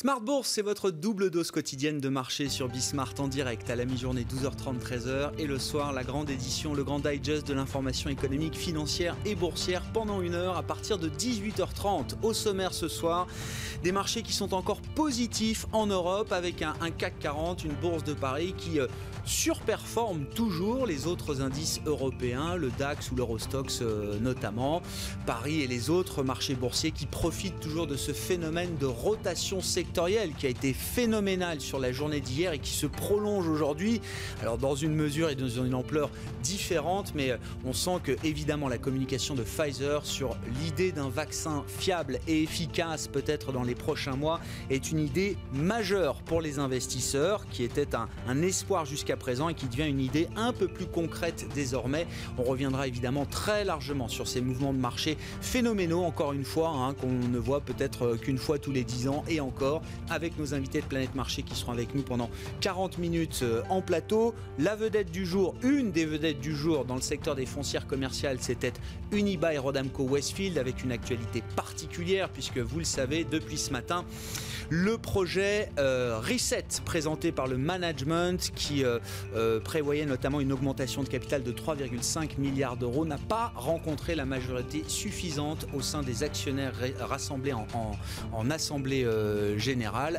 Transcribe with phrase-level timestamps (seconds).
[0.00, 3.84] Smart Bourse, c'est votre double dose quotidienne de marché sur Bismart en direct à la
[3.84, 8.56] mi-journée 12h30 13h et le soir la grande édition, le grand digest de l'information économique,
[8.56, 12.14] financière et boursière pendant une heure à partir de 18h30.
[12.22, 13.26] Au sommaire ce soir,
[13.82, 18.14] des marchés qui sont encore positifs en Europe avec un, CAC 40, une bourse de
[18.14, 18.86] Paris qui euh,
[19.26, 24.80] surperforme toujours les autres indices européens, le DAX ou l'Eurostox euh, notamment.
[25.26, 29.60] Paris et les autres marchés boursiers qui profitent toujours de ce phénomène de rotation
[29.92, 34.00] qui a été phénoménal sur la journée d'hier et qui se prolonge aujourd'hui.
[34.40, 36.10] Alors dans une mesure et dans une ampleur
[36.42, 41.64] différente, mais euh, on sent que évidemment la communication de Pfizer sur l'idée d'un vaccin
[41.66, 44.40] fiable et efficace peut-être dans les prochains mois
[44.70, 49.54] est une idée majeure pour les investisseurs qui était un, un espoir jusqu'à présent et
[49.54, 52.06] qui devient une idée un peu plus concrète désormais.
[52.38, 56.94] On reviendra évidemment très largement sur ces mouvements de marché phénoménaux, encore une fois, hein,
[56.94, 60.54] qu'on ne voit peut-être euh, qu'une fois tous les 10 ans et encore avec nos
[60.54, 64.34] invités de Planète Marché qui seront avec nous pendant 40 minutes euh, en plateau.
[64.58, 68.38] La vedette du jour, une des vedettes du jour dans le secteur des foncières commerciales,
[68.40, 68.72] c'était
[69.12, 74.04] Unibail Rodamco Westfield avec une actualité particulière puisque vous le savez, depuis ce matin,
[74.68, 81.08] le projet euh, Reset présenté par le management qui euh, prévoyait notamment une augmentation de
[81.08, 86.74] capital de 3,5 milliards d'euros n'a pas rencontré la majorité suffisante au sein des actionnaires
[87.00, 87.66] rassemblés en,
[88.32, 89.06] en assemblée
[89.56, 89.69] générale.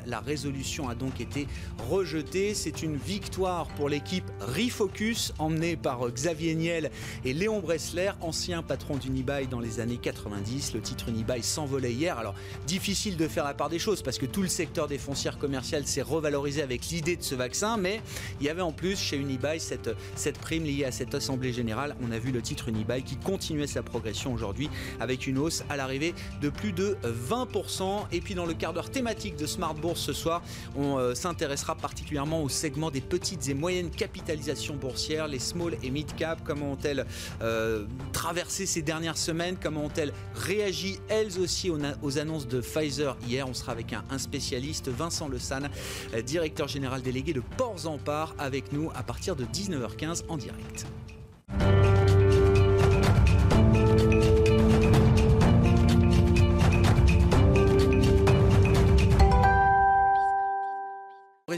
[0.05, 1.47] La résolution a donc été
[1.89, 2.53] rejetée.
[2.53, 6.89] C'est une victoire pour l'équipe Refocus emmenée par Xavier Niel
[7.25, 10.73] et Léon Bressler, ancien patron d'Unibail dans les années 90.
[10.73, 12.17] Le titre Unibail s'envolait hier.
[12.17, 12.35] Alors
[12.65, 15.85] difficile de faire la part des choses parce que tout le secteur des foncières commerciales
[15.85, 18.01] s'est revalorisé avec l'idée de ce vaccin, mais
[18.39, 21.95] il y avait en plus chez Unibail cette, cette prime liée à cette assemblée générale.
[22.01, 24.69] On a vu le titre Unibail qui continuait sa progression aujourd'hui
[24.99, 28.05] avec une hausse à l'arrivée de plus de 20%.
[28.11, 30.41] Et puis dans le quart d'heure thématique de Smart Bourse ce soir,
[30.75, 35.89] on euh, s'intéressera particulièrement au segment des petites et moyennes capitalisations boursières, les small et
[35.89, 36.41] mid cap.
[36.43, 37.05] Comment ont-elles
[37.41, 39.57] euh, traversé ces dernières semaines?
[39.61, 43.47] Comment ont-elles réagi elles aussi aux, annonces de Pfizer hier?
[43.47, 45.69] On sera avec un, spécialiste, Vincent Le San,
[46.25, 50.85] directeur général délégué de Ports en Part, avec nous à partir de 19h15 en direct.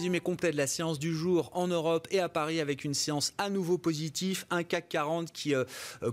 [0.03, 3.31] Résumé complet de la séance du jour en Europe et à Paris avec une séance
[3.37, 5.63] à nouveau positive, un CAC 40 qui euh,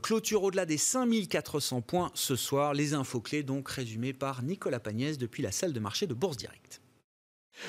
[0.01, 2.73] clôture au-delà des 5400 points ce soir.
[2.73, 6.37] Les infos clés donc résumées par Nicolas Pagnès depuis la salle de marché de Bourse
[6.37, 6.80] Directe.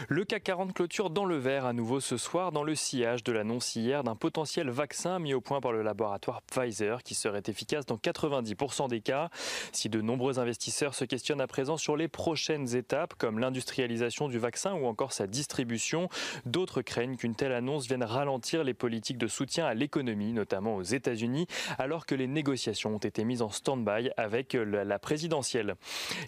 [0.07, 3.31] Le CAC 40 clôture dans le vert à nouveau ce soir dans le sillage de
[3.31, 7.85] l'annonce hier d'un potentiel vaccin mis au point par le laboratoire Pfizer qui serait efficace
[7.85, 9.29] dans 90% des cas.
[9.72, 14.40] Si de nombreux investisseurs se questionnent à présent sur les prochaines étapes comme l'industrialisation du
[14.40, 16.09] vaccin ou encore sa distribution,
[16.46, 20.84] d'autres craignent qu'une telle annonce vienne ralentir les politiques de soutien à l'économie, notamment aux
[20.84, 21.47] États-Unis,
[21.78, 25.75] alors que les négociations ont été mises en stand-by avec la présidentielle.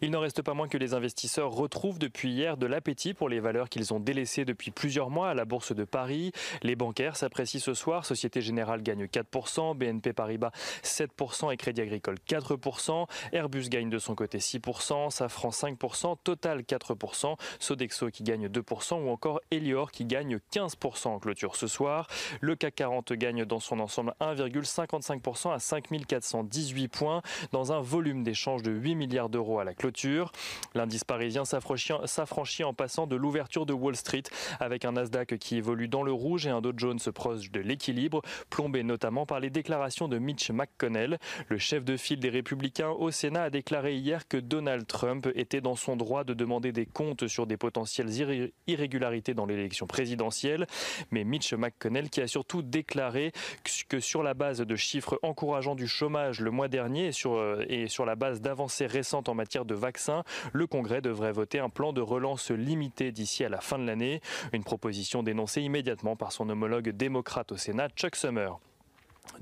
[0.01, 3.39] Il n'en reste pas moins que les investisseurs retrouvent depuis hier de l'appétit pour les
[3.39, 6.31] valeurs qu'ils ont délaissées depuis plusieurs mois à la Bourse de Paris.
[6.61, 8.05] Les bancaires s'apprécient ce soir.
[8.05, 10.51] Société Générale gagne 4%, BNP Paribas
[10.83, 13.07] 7% et Crédit Agricole 4%.
[13.31, 19.09] Airbus gagne de son côté 6%, Safran 5%, Total 4%, Sodexo qui gagne 2% ou
[19.09, 22.07] encore Elior qui gagne 15% en clôture ce soir.
[22.41, 27.21] Le CAC 40 gagne dans son ensemble 1,55% à 5418 points
[27.51, 30.31] dans un volume d'échange de 8 milliards d'euros à la clôture.
[30.73, 34.23] L'indice parisien s'affranchit en passant de l'ouverture ouverture de Wall Street
[34.61, 38.21] avec un Nasdaq qui évolue dans le rouge et un Dow Jones proche de l'équilibre,
[38.49, 41.19] plombé notamment par les déclarations de Mitch McConnell.
[41.49, 45.59] Le chef de file des républicains au Sénat a déclaré hier que Donald Trump était
[45.59, 48.09] dans son droit de demander des comptes sur des potentielles
[48.67, 50.65] irrégularités dans l'élection présidentielle.
[51.11, 53.33] Mais Mitch McConnell qui a surtout déclaré
[53.89, 57.65] que sur la base de chiffres encourageants du chômage le mois dernier et sur, euh,
[57.67, 60.23] et sur la base d'avancées récentes en matière de vaccins,
[60.53, 64.21] le Congrès devrait voter un plan de relance limité d'ici à la fin de l'année.
[64.51, 68.59] Une proposition dénoncée immédiatement par son homologue démocrate au Sénat, Chuck Summer.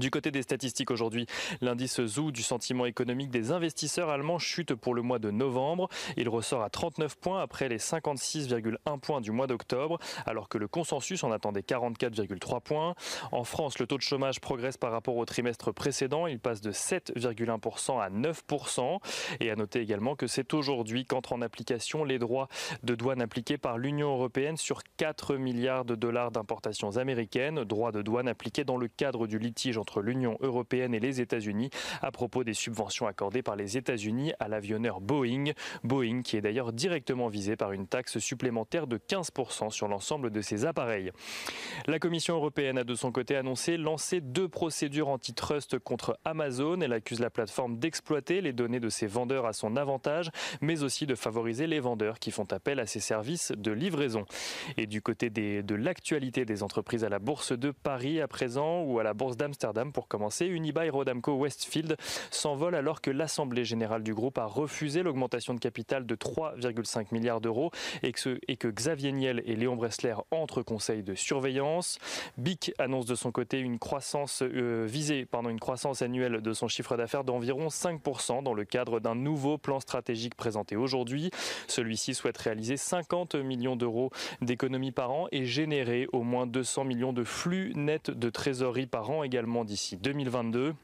[0.01, 1.27] Du côté des statistiques aujourd'hui,
[1.59, 5.89] l'indice ZOO du sentiment économique des investisseurs allemands chute pour le mois de novembre.
[6.17, 10.67] Il ressort à 39 points après les 56,1 points du mois d'octobre, alors que le
[10.67, 12.95] consensus en attendait 44,3 points.
[13.31, 16.25] En France, le taux de chômage progresse par rapport au trimestre précédent.
[16.25, 18.99] Il passe de 7,1% à 9%.
[19.39, 22.47] Et à noter également que c'est aujourd'hui qu'entrent en application les droits
[22.83, 28.01] de douane appliqués par l'Union européenne sur 4 milliards de dollars d'importations américaines, droits de
[28.01, 31.69] douane appliqués dans le cadre du litige entre l'Union européenne et les États-Unis
[32.01, 35.51] à propos des subventions accordées par les États-Unis à l'avionneur Boeing.
[35.83, 40.41] Boeing qui est d'ailleurs directement visé par une taxe supplémentaire de 15% sur l'ensemble de
[40.41, 41.11] ses appareils.
[41.87, 46.81] La Commission européenne a de son côté annoncé lancer deux procédures antitrust contre Amazon.
[46.81, 50.29] Elle accuse la plateforme d'exploiter les données de ses vendeurs à son avantage,
[50.61, 54.25] mais aussi de favoriser les vendeurs qui font appel à ses services de livraison.
[54.77, 58.99] Et du côté de l'actualité des entreprises à la Bourse de Paris à présent ou
[58.99, 59.60] à la Bourse d'Amsterdam,
[59.93, 60.47] pour commencer.
[60.47, 61.95] Unibail Rodamco Westfield
[62.31, 67.41] s'envole alors que l'Assemblée générale du groupe a refusé l'augmentation de capital de 3,5 milliards
[67.41, 67.69] d'euros
[68.01, 71.99] et que, et que Xavier Niel et Léon Bressler entrent conseil de surveillance.
[72.37, 76.67] BIC annonce de son côté une croissance euh, visée, pardon, une croissance annuelle de son
[76.67, 81.29] chiffre d'affaires d'environ 5% dans le cadre d'un nouveau plan stratégique présenté aujourd'hui.
[81.67, 84.09] Celui-ci souhaite réaliser 50 millions d'euros
[84.41, 89.11] d'économies par an et générer au moins 200 millions de flux nets de trésorerie par
[89.11, 90.75] an également d'ici 2022.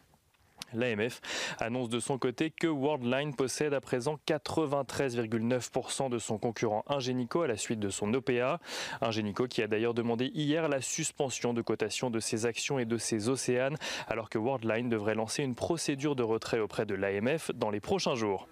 [0.74, 1.22] L'AMF
[1.60, 7.48] annonce de son côté que Worldline possède à présent 93,9% de son concurrent Ingenico à
[7.48, 8.60] la suite de son OPA.
[9.02, 12.98] Ingenico qui a d'ailleurs demandé hier la suspension de cotation de ses actions et de
[12.98, 13.78] ses océanes
[14.08, 18.16] alors que Worldline devrait lancer une procédure de retrait auprès de l'AMF dans les prochains
[18.16, 18.48] jours.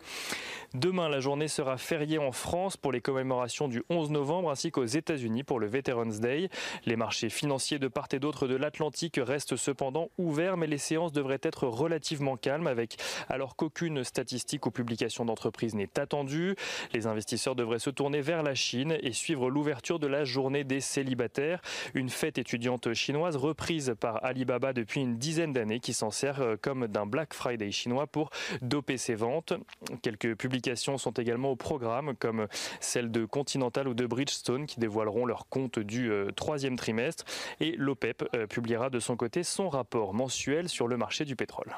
[0.73, 4.85] Demain, la journée sera fériée en France pour les commémorations du 11 novembre ainsi qu'aux
[4.85, 6.50] États-Unis pour le Veterans Day.
[6.85, 11.13] Les marchés financiers de part et d'autre de l'Atlantique restent cependant ouverts, mais les séances
[11.13, 12.04] devraient être relativement
[12.41, 12.97] calmes avec
[13.29, 16.55] alors qu'aucune statistique ou publication d'entreprise n'est attendue.
[16.93, 20.81] Les investisseurs devraient se tourner vers la Chine et suivre l'ouverture de la journée des
[20.81, 21.61] célibataires,
[21.93, 26.55] une fête étudiante chinoise reprise par Alibaba depuis une dizaine d'années qui s'en sert euh,
[26.61, 28.29] comme d'un Black Friday chinois pour
[28.61, 29.53] doper ses ventes.
[30.01, 32.47] Quelques publications sont également au programme, comme
[32.79, 37.25] celle de Continental ou de Bridgestone, qui dévoileront leur compte du euh, troisième trimestre.
[37.59, 41.75] Et l'OPEP euh, publiera de son côté son rapport mensuel sur le marché du pétrole.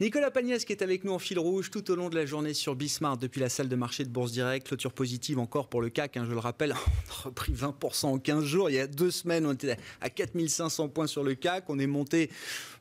[0.00, 2.54] Nicolas Pagnès qui est avec nous en fil rouge tout au long de la journée
[2.54, 4.66] sur Bismarck depuis la salle de marché de Bourse Direct.
[4.66, 8.18] Clôture positive encore pour le CAC, hein, je le rappelle, on a repris 20% en
[8.18, 8.70] 15 jours.
[8.70, 11.68] Il y a deux semaines, on était à 4500 points sur le CAC.
[11.68, 12.30] On est monté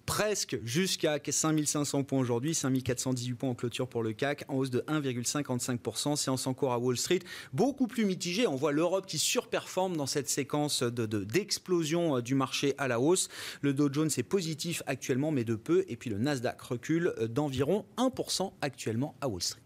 [0.10, 4.80] presque jusqu'à 5500 points aujourd'hui, 5418 points en clôture pour le CAC, en hausse de
[4.88, 6.16] 1,55%.
[6.16, 7.20] Séance en cours à Wall Street,
[7.54, 8.48] beaucoup plus mitigée.
[8.48, 13.00] On voit l'Europe qui surperforme dans cette séquence d'explosion de, euh, du marché à la
[13.00, 13.30] hausse.
[13.62, 15.86] Le Dow Jones est positif actuellement, mais de peu.
[15.88, 19.62] Et puis le Nasdaq recule euh, d'environ 1% actuellement à Wall Street.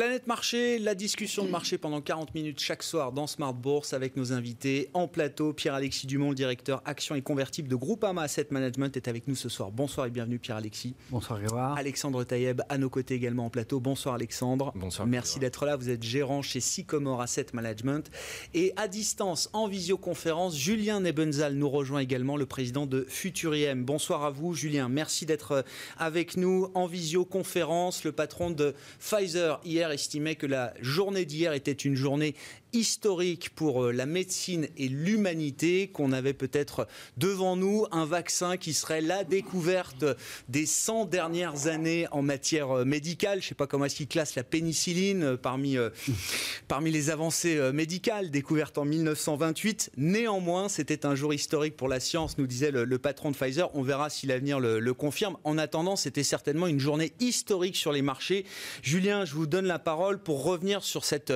[0.00, 4.16] Planète Marché, la discussion de marché pendant 40 minutes chaque soir dans Smart Bourse avec
[4.16, 5.52] nos invités en plateau.
[5.52, 9.50] Pierre-Alexis Dumont, le directeur action et convertible de Groupama Asset Management, est avec nous ce
[9.50, 9.70] soir.
[9.70, 10.94] Bonsoir et bienvenue Pierre-Alexis.
[11.10, 11.76] Bonsoir Grégoire.
[11.76, 13.78] Alexandre Taïeb à nos côtés également en plateau.
[13.78, 14.72] Bonsoir Alexandre.
[14.74, 15.06] Bonsoir.
[15.06, 15.76] Merci d'être là.
[15.76, 18.10] Vous êtes gérant chez Sycomore Asset Management.
[18.54, 23.84] Et à distance, en visioconférence, Julien Nebenzal nous rejoint également, le président de Futuriem.
[23.84, 24.88] Bonsoir à vous Julien.
[24.88, 25.62] Merci d'être
[25.98, 28.02] avec nous en visioconférence.
[28.04, 32.34] Le patron de Pfizer hier estimait que la journée d'hier était une journée
[32.72, 36.86] historique pour euh, la médecine et l'humanité, qu'on avait peut-être
[37.16, 40.04] devant nous un vaccin qui serait la découverte
[40.48, 43.40] des 100 dernières années en matière euh, médicale.
[43.40, 45.76] Je ne sais pas comment est-ce qu'il classe la pénicilline euh, parmi,
[46.68, 49.92] parmi les avancées médicales découvertes en 1928.
[49.96, 53.74] Néanmoins, c'était un jour historique pour la science, nous disait le, patron de Pfizer.
[53.74, 55.36] On verra si l'avenir le, le confirme.
[55.44, 58.44] En attendant, c'était certainement une journée historique sur les marchés.
[58.82, 61.32] Julien, je vous donne la parole pour revenir sur cette,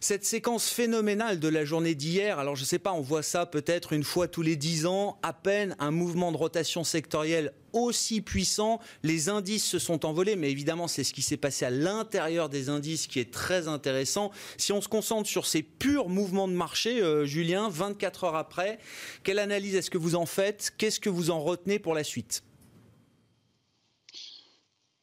[0.00, 2.38] cette séquence phénoménale de la journée d'hier.
[2.38, 5.18] Alors je ne sais pas, on voit ça peut-être une fois tous les dix ans,
[5.22, 8.80] à peine un mouvement de rotation sectorielle aussi puissant.
[9.02, 12.68] Les indices se sont envolés, mais évidemment, c'est ce qui s'est passé à l'intérieur des
[12.68, 14.30] indices qui est très intéressant.
[14.56, 18.78] Si on se concentre sur ces purs mouvements de marché, euh, Julien, 24 heures après,
[19.22, 20.72] quelle analyse est-ce que vous en faites?
[20.78, 22.42] Qu'est-ce que vous en retenez pour la suite?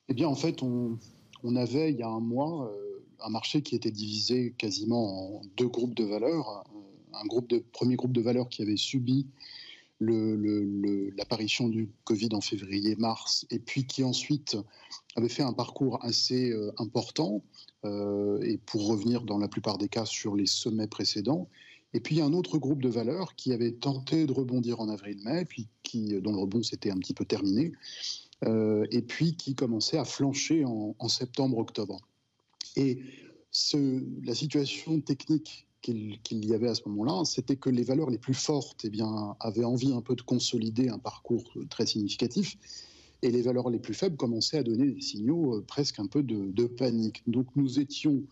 [0.09, 0.97] Eh bien, en fait, on,
[1.55, 2.71] avait il y a un mois.
[2.71, 2.88] Euh,
[3.21, 6.63] un marché qui était divisé quasiment en deux groupes de valeurs.
[7.13, 7.25] Un
[7.71, 9.27] premier groupe de valeurs qui avait subi
[10.01, 14.57] l'apparition du Covid en février-mars, et puis qui ensuite
[15.15, 17.43] avait fait un parcours assez euh, important,
[17.85, 21.49] euh, et pour revenir dans la plupart des cas sur les sommets précédents.
[21.93, 25.67] Et puis un autre groupe de valeurs qui avait tenté de rebondir en avril-mai, puis
[25.83, 27.71] qui, dont le rebond s'était un petit peu terminé,
[28.45, 31.99] euh, et puis qui commençait à flancher en, septembre-octobre.
[32.79, 32.99] Et
[34.23, 38.33] la situation technique qu'il y avait à ce moment-là, c'était que les valeurs les plus
[38.33, 42.57] fortes eh bien, avaient envie un peu de consolider un parcours très significatif,
[43.21, 46.23] et les valeurs les plus faibles commençaient à donner des signaux euh, presque un peu
[46.23, 47.21] de, panique.
[47.27, 48.23] Donc nous étions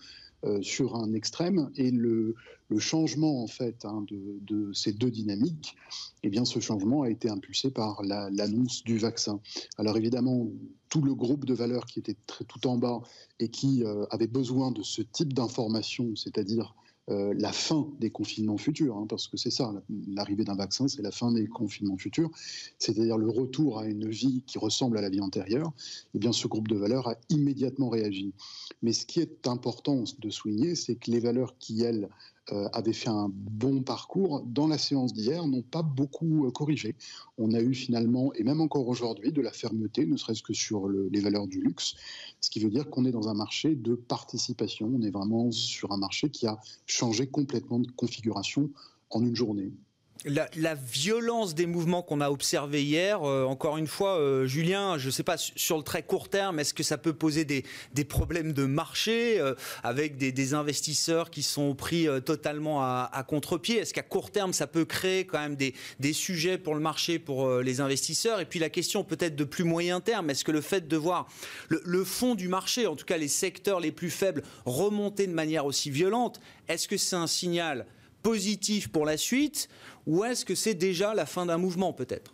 [0.44, 2.36] euh, sur un extrême et le,
[2.79, 5.75] changement en fait hein, de, ces deux dynamiques,
[6.22, 9.39] eh bien ce changement a été impulsé par l'annonce du vaccin.
[9.77, 10.48] Alors évidemment,
[10.89, 13.01] tout le groupe de valeurs qui était très, tout en bas
[13.39, 16.75] et qui euh, avait besoin de ce type d'information, c'est-à-dire
[17.09, 19.73] euh, la fin des confinements futurs, hein, parce que c'est ça,
[20.07, 22.29] l'arrivée d'un vaccin, c'est la fin des confinements futurs,
[22.79, 25.71] c'est-à-dire le retour à une vie qui ressemble à la vie antérieure,
[26.13, 28.33] eh bien ce groupe de valeurs a immédiatement réagi.
[28.81, 32.09] Mais ce qui est important de souligner, c'est que les valeurs qui, elles,
[32.51, 36.96] euh, avaient fait un bon parcours, dans la séance d'hier, n'ont pas beaucoup euh, corrigé.
[37.38, 40.88] On a eu finalement, et même encore aujourd'hui, de la fermeté, ne serait-ce que sur
[40.88, 41.96] les valeurs du luxe,
[42.39, 44.92] ce qui veut dire qu'on est dans un marché de participation.
[44.94, 48.70] On est vraiment sur un marché qui a changé complètement de configuration
[49.10, 49.72] en une journée.
[50.25, 55.07] La, violence des mouvements qu'on a observés hier, euh, encore une fois, euh, Julien, je
[55.07, 57.63] ne sais pas, sur le très court terme, est-ce que ça peut poser des,
[58.05, 63.77] problèmes de marché euh, avec des, investisseurs qui sont pris totalement à, contre-pied?
[63.77, 67.59] Est-ce qu'à court terme, ça peut créer quand même des, sujets pour le marché, pour
[67.59, 68.39] les investisseurs?
[68.39, 71.27] Et puis la question peut-être de plus moyen terme, est-ce que le fait de voir
[71.69, 75.65] le fond du marché, en tout cas les secteurs les plus faibles, remonter de manière
[75.65, 77.86] aussi violente, est-ce que c'est un signal
[78.27, 79.69] positif pour la suite
[80.05, 82.34] ou est-ce que c'est déjà la fin d'un mouvement peut-être?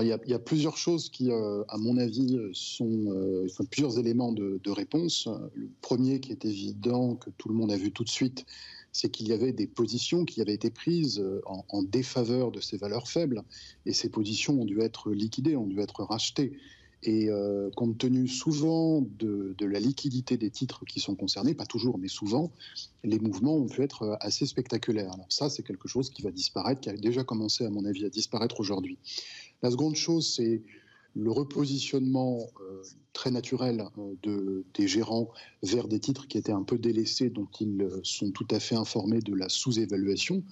[0.00, 4.70] Il y, a, plusieurs choses qui, euh, à mon avis, sont euh, plusieurs éléments de,
[4.70, 5.28] réponse.
[5.56, 8.46] Le premier qui est évident, que tout le monde a vu tout de suite,
[8.92, 12.76] c'est qu'il y avait des positions qui avaient été prises euh, en, défaveur de ces
[12.76, 13.42] valeurs faibles,
[13.84, 16.52] et ces positions ont dû être liquidées, ont dû être rachetées.
[17.02, 21.98] Et euh, compte tenu souvent de, la liquidité des titres qui sont concernés, pas toujours,
[21.98, 22.50] mais souvent,
[23.04, 25.12] les mouvements ont pu être assez spectaculaires.
[25.12, 28.04] Alors ça, c'est quelque chose qui va disparaître, qui a déjà commencé, à mon avis,
[28.04, 28.98] à disparaître aujourd'hui.
[29.62, 30.62] La seconde chose, c'est
[31.14, 35.28] le repositionnement euh, très naturel euh, de, des gérants
[35.62, 38.76] vers des titres qui étaient un peu délaissés, dont ils euh, sont tout à fait
[38.76, 40.42] informés de la sous-évaluation.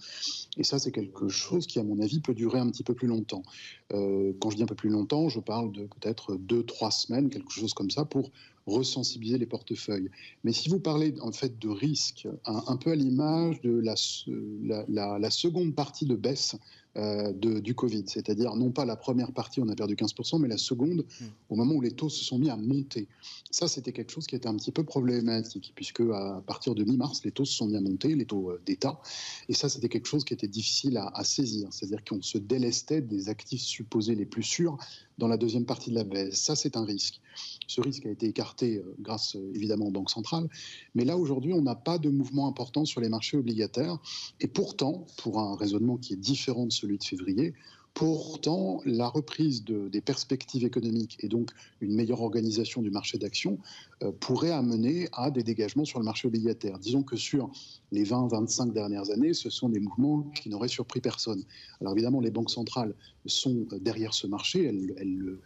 [0.57, 3.09] Et ça, c'est quelque chose qui, à mon avis, peut durer un petit peu plus
[3.09, 3.43] longtemps.
[3.91, 7.53] quand je dis un peu plus longtemps, je parle de peut-être deux, trois semaines, quelque
[7.53, 8.31] chose comme ça, pour
[8.67, 10.11] ressensibiliser les portefeuilles.
[10.45, 15.31] Mais si vous parlez en fait de risque, un, peu à l'image de la, la,
[15.31, 16.57] seconde partie de baisse
[16.99, 20.49] euh, de, du Covid, c'est-à-dire non pas la première partie, on a perdu 15%, mais
[20.49, 21.25] la seconde, hmm.
[21.49, 23.07] au moment où les taux se sont mis à monter.
[23.50, 27.23] Ça, c'était quelque chose qui était un petit peu problématique, puisque à partir de mi-mars,
[27.25, 29.00] les taux se sont mis à monter, les taux euh, d'État,
[29.49, 33.00] et ça, c'était quelque chose qui était difficile à, à saisir, c'est-à-dire qu'on se délestait
[33.00, 34.76] des actifs supposés les plus sûrs
[35.19, 36.41] dans la deuxième partie de la baisse.
[36.41, 37.21] Ça, c'est un risque.
[37.67, 40.49] Ce risque a été écarté euh, grâce évidemment aux banques centrales,
[40.95, 43.99] mais là, aujourd'hui, on n'a pas de mouvement important sur les marchés obligataires,
[44.41, 47.55] et pourtant, pour un raisonnement qui est différent de celui de février.
[47.99, 51.50] Pourtant, la reprise des perspectives économiques et donc
[51.81, 53.59] une meilleure organisation du marché d'action
[54.05, 56.78] euh, pourrait amener à des dégagements sur le marché obligataire.
[56.78, 57.50] Disons que sur
[57.90, 61.43] les 20-25 dernières années, ce sont des mouvements qui n'auraient surpris personne.
[61.81, 62.95] Alors évidemment, les banques centrales
[63.26, 64.95] sont derrière ce marché, elles,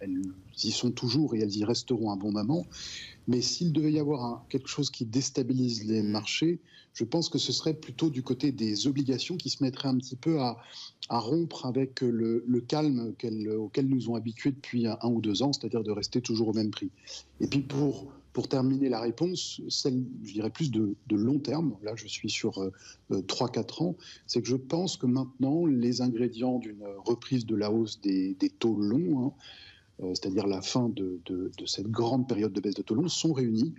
[0.02, 0.20] elles
[0.62, 2.66] y sont toujours et elles y resteront un bon moment.
[3.28, 6.60] Mais s'il devait y avoir quelque chose qui déstabilise les marchés,
[6.94, 10.16] je pense que ce serait plutôt du côté des obligations qui se mettraient un petit
[10.16, 10.58] peu à,
[11.08, 13.14] rompre avec le, calme
[13.58, 16.70] auquel nous ont habitués depuis un, ou deux ans, c'est-à-dire de rester toujours au même
[16.70, 16.90] prix.
[17.40, 21.92] Et puis pour, pour terminer la réponse, celle, je dirais plus de, long terme, là
[21.96, 22.70] je suis sur euh,
[23.10, 28.00] 3-4 ans, c'est que je pense que maintenant les ingrédients d'une reprise de la hausse
[28.00, 31.20] des, taux longs, hein, euh, c'est-à-dire la fin de,
[31.66, 33.74] cette grande période de baisse de taux sont réunis,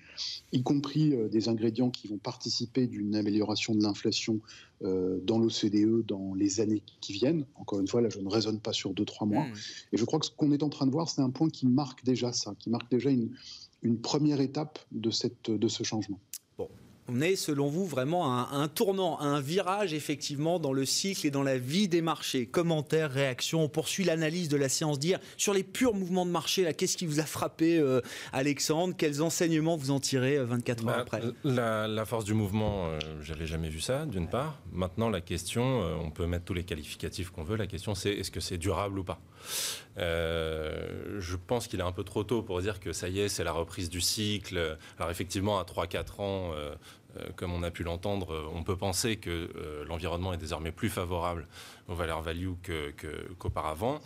[0.51, 4.39] y compris euh, des ingrédients qui vont participer d'une amélioration de l'inflation
[4.83, 7.45] euh, dans l'OCDE dans les années qui viennent.
[7.55, 9.45] Encore une fois, là, je ne raisonne pas sur 2-3 mois.
[9.45, 9.53] Mmh.
[9.93, 11.67] Et je crois que ce qu'on est en train de voir, c'est un point qui
[11.67, 13.29] marque déjà ça, qui marque déjà une,
[14.01, 16.19] première étape de, cette, de ce changement.
[16.57, 16.69] Bon,
[17.07, 21.27] on est, selon vous, vraiment à un, tournant, à un virage, effectivement, dans le cycle
[21.27, 22.45] et dans la vie des marchés.
[22.45, 25.19] Commentaires, réactions, on poursuit l'analyse de la séance d'hier.
[25.37, 28.93] Sur les purs mouvements de marché, qu'est-ce qui vous a frappé, euh, Alexandre?
[28.97, 31.21] Quels enseignements vous en tirez 24 euh, heures bah, après?
[31.43, 34.59] la, force du mouvement, euh, j'avais jamais vu ça, d'une part.
[34.71, 38.31] Maintenant, la question, on peut mettre tous les qualificatifs qu'on veut, la question c'est est-ce
[38.31, 39.19] que c'est durable ou pas?
[39.97, 43.43] Je pense qu'il est un peu trop tôt pour dire que ça y est, c'est
[43.43, 44.77] la reprise du cycle.
[44.97, 46.51] Alors effectivement, à 3-4 ans,
[47.17, 50.71] euh, comme on a pu l'entendre, euh, on peut penser que euh, l'environnement est désormais
[50.71, 51.47] plus favorable
[51.87, 52.53] aux valeurs value
[53.37, 53.99] qu'auparavant.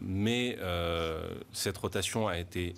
[0.00, 0.58] mais
[1.52, 2.74] cette rotation a été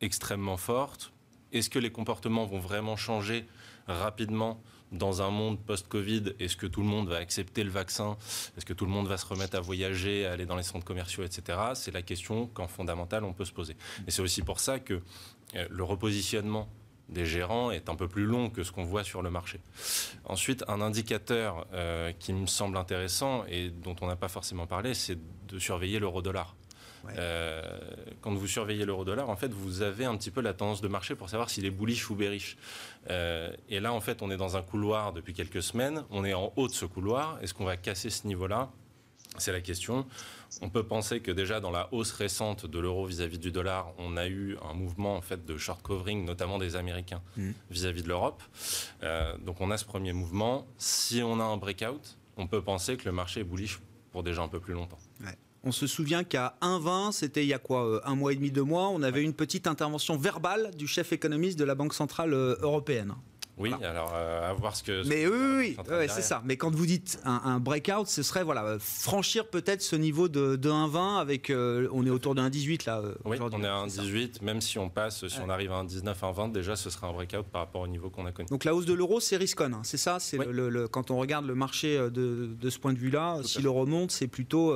[0.00, 1.12] extrêmement forte.
[1.52, 3.46] Est-ce que les comportements vont vraiment changer
[3.86, 4.62] rapidement?
[4.92, 8.16] Dans un monde post-Covid, est-ce que tout le monde va accepter le vaccin?
[8.56, 10.84] Est-ce que tout le monde va se remettre à voyager, à aller dans les centres
[10.84, 11.58] commerciaux, etc.
[11.74, 13.76] C'est la question qu'en fondamental, on peut se poser.
[14.06, 15.00] Et c'est aussi pour ça que
[15.54, 16.68] le repositionnement
[17.10, 19.60] des gérants est un peu plus long que ce qu'on voit sur le marché.
[20.24, 24.94] Ensuite, un indicateur euh, qui me semble intéressant et dont on n'a pas forcément parlé,
[24.94, 25.18] c'est
[25.48, 26.54] de surveiller l'euro-dollar.
[27.16, 27.62] Euh,
[28.20, 31.14] quand vous surveillez l'euro-dollar, en fait, vous avez un petit peu la tendance de marché
[31.14, 32.56] pour savoir s'il est bullish ou bearish.
[33.10, 36.04] Euh, et là, en fait, on est dans un couloir depuis quelques semaines.
[36.10, 37.38] On est en haut de ce couloir.
[37.42, 38.70] Est-ce qu'on va casser ce niveau-là?
[39.38, 40.06] C'est la question.
[40.60, 44.16] On peut penser que déjà dans la hausse récente de l'euro vis-à-vis du dollar, on
[44.16, 47.52] a eu un mouvement en fait de short covering, notamment des Américains mm.
[47.70, 48.42] vis-à-vis de l'Europe.
[49.04, 50.66] Euh, donc on a ce premier mouvement.
[50.78, 53.78] Si on a un breakout, on peut penser que le marché est bullish
[54.10, 54.98] pour déjà un peu plus longtemps.
[55.62, 58.50] On se souvient qu'à 1,20, c'était il y a quoi euh, Un mois et demi,
[58.50, 62.32] deux mois, on avait une petite intervention verbale du chef économiste de la Banque Centrale
[62.32, 63.14] euh, Européenne.
[63.60, 65.06] Oui, alors euh, à voir ce que.
[65.06, 66.40] Mais oui, oui, c'est ça.
[66.46, 70.70] Mais quand vous dites un, breakout, ce serait voilà franchir peut-être ce niveau de, de
[70.70, 73.00] 1,20 avec euh, on est autour de 1,18 là.
[73.00, 74.42] Euh, oui, on est à 1,18.
[74.42, 77.42] Même si on passe, si on arrive à 1,19, 1,20, déjà ce serait un breakout
[77.42, 78.48] par rapport au niveau qu'on a connu.
[78.48, 80.18] Donc la hausse de l'euro, c'est riscon, hein, c'est ça?
[80.20, 82.10] C'est le, quand on regarde le marché de,
[82.58, 84.74] de ce point de vue-là, si l'euro monte, c'est plutôt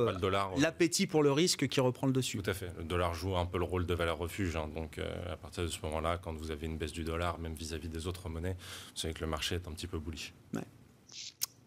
[0.57, 2.37] l'appétit pour le risque qui reprend le dessus.
[2.37, 2.71] Tout à fait.
[2.77, 4.55] Le dollar joue un peu le rôle de valeur refuge.
[4.55, 4.99] Hein, donc
[5.31, 7.91] à partir de ce moment-là, quand vous avez une baisse du dollar, même vis-à-vis -vis
[7.91, 8.57] des autres monnaies,
[8.93, 10.33] c'est que le marché est un petit peu bullish.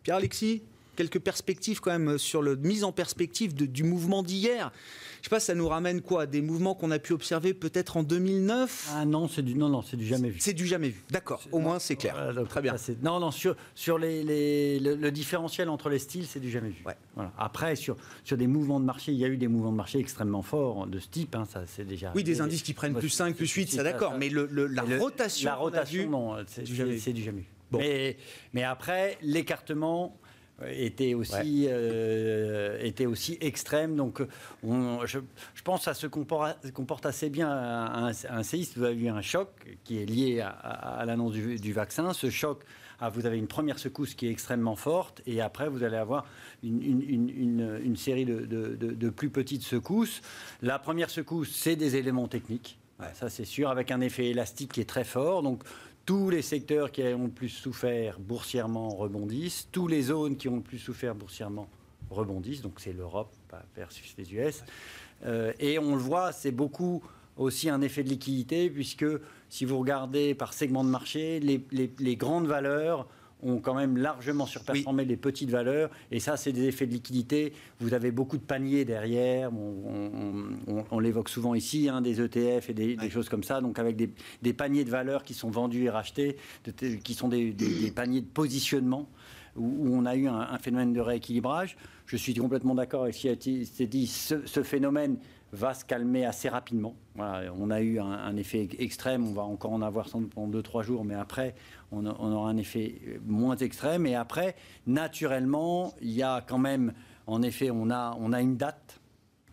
[0.03, 0.63] Pierre-Alexis?
[0.99, 4.73] Quelques perspectives quand même sur la mise en perspective du mouvement d'hier.
[5.19, 6.27] Je sais pas, ça nous ramène quoi?
[6.27, 9.83] Des mouvements qu'on a pu observer peut-être en 2009 Ah non, c'est du non non,
[9.83, 10.41] c'est du jamais vu.
[10.41, 11.01] C'est du jamais vu.
[11.11, 11.41] D'accord.
[11.53, 12.35] Au moins c'est clair.
[12.49, 12.75] Très bien.
[13.03, 16.83] non non sur sur les, le, différentiel entre les styles, c'est du jamais vu.
[16.83, 17.33] Voilà.
[17.39, 20.01] Après sur sur des mouvements de marché, il y a eu des mouvements de marché
[20.01, 21.37] extrêmement forts de ce type.
[21.37, 22.11] Hein, ça c'est déjà.
[22.17, 24.15] Oui, des indices qui prennent plus 5, plus 8, ça d'accord.
[24.19, 27.47] Mais le, la rotation, la rotation, non, c'est du jamais vu.
[27.71, 28.17] Mais,
[28.55, 30.17] mais après, l'écartement
[30.67, 33.97] était aussi, euh, était aussi extrême.
[33.97, 34.23] Donc,
[34.63, 35.21] on, je,
[35.55, 38.81] je, pense que ça se comporte, comporte assez bien un, un, séisme.
[38.81, 39.49] Vous avez eu un choc
[39.85, 42.13] qui est lié à, à, l'annonce du, du, vaccin.
[42.13, 42.63] Ce choc,
[43.01, 46.27] ah, vous avez une première secousse qui est extrêmement forte, et après, vous allez avoir
[46.63, 50.21] une, une, une, une série de, de, de, plus petites secousses.
[50.63, 52.79] La première secousse, c'est des éléments techniques.
[53.15, 55.45] Ça, c'est sûr, avec un effet élastique qui est très fort.
[55.45, 55.63] Donc,
[56.09, 59.69] tous les secteurs qui ont le plus souffert boursièrement rebondissent.
[59.71, 61.69] Tous les zones qui ont le plus souffert boursièrement
[62.09, 62.63] rebondissent.
[62.63, 63.31] Donc c'est l'Europe
[63.77, 64.65] versus les US.
[65.27, 67.03] Euh, et on le voit, c'est beaucoup
[67.37, 69.05] aussi un effet de liquidité, puisque
[69.51, 71.63] si vous regardez par segment de marché, les,
[71.99, 73.07] les grandes valeurs
[73.43, 75.91] ont quand même largement surperformé les petites valeurs.
[76.11, 77.53] Et ça, c'est des effets de liquidité.
[77.81, 79.51] Vous avez beaucoup de paniers derrière.
[80.91, 83.61] On, l'évoque souvent ici, hein, des ETF et des, choses comme ça.
[83.61, 86.37] Donc avec des, paniers de valeurs qui sont vendus et rachetés,
[87.05, 87.55] qui sont des,
[87.95, 89.09] paniers de positionnement
[89.57, 91.77] où, on a eu un, phénomène de rééquilibrage.
[92.07, 94.07] Je suis complètement d'accord avec ce qui a été dit.
[94.07, 95.19] ce phénomène
[95.53, 96.95] va se calmer assez rapidement.
[97.17, 101.15] on a eu un, effet extrême, on va encore en avoir pendant 2-3 jours, mais
[101.15, 101.55] après,
[101.91, 104.07] on, aura un effet moins extrême.
[104.07, 104.57] Et après,
[104.87, 106.93] naturellement, il y a quand même,
[107.27, 109.01] en effet, on a, on a une date.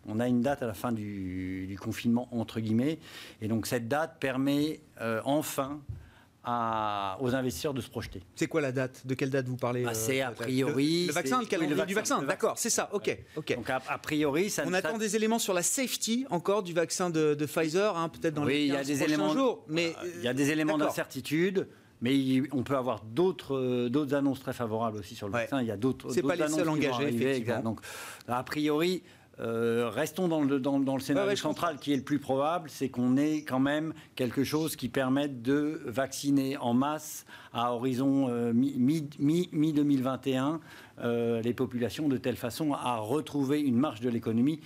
[0.08, 2.98] On a une date à la fin du, confinement, entre guillemets.
[3.40, 5.80] Et donc, cette date permet euh, enfin
[6.46, 8.22] aux investisseurs de se projeter.
[8.34, 9.06] C'est quoi la date?
[9.06, 11.06] De quelle date vous parlez ah, C'est a priori.
[11.06, 13.16] Le, vaccin, le calendrier du vaccin, d'accord, c'est ça, ok.
[13.36, 13.56] ok.
[13.56, 17.34] Donc a, priori, ça On attend des éléments sur la safety encore du vaccin de,
[17.46, 19.64] Pfizer, hein, peut-être dans les il y a des éléments, jours.
[19.68, 21.68] Mais, il y a des éléments d'incertitude.
[22.02, 25.62] Mais on peut avoir d'autres euh, d'autres annonces très favorables aussi sur le vaccin.
[25.62, 26.10] Il y a d'autres.
[26.10, 27.44] C'est pas les seuls engagés.
[27.64, 27.80] Donc,
[28.28, 29.02] a priori,
[29.38, 33.16] euh, restons dans le, dans, le scénario central qui est le plus probable, c'est qu'on
[33.16, 40.60] ait quand même quelque chose qui permette de vacciner en masse à horizon mi-2021
[40.98, 44.60] euh, les populations de telle façon à retrouver une marge de l'économie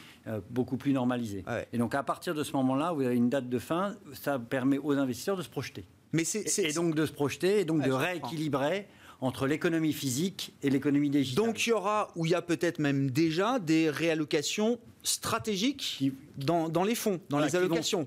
[0.50, 1.44] beaucoup plus normalisée.
[1.72, 4.78] Et donc à partir de ce moment-là, vous avez une date de fin, ça permet
[4.78, 5.85] aux investisseurs de se projeter.
[6.12, 8.87] Mais et, donc de se projeter et donc de rééquilibrer
[9.20, 11.44] entre l'économie physique et l'économie digitale.
[11.44, 16.68] Donc il y aura, ou il y a peut-être même déjà, des réallocations stratégiques dans,
[16.85, 18.06] les fonds, dans les allocations.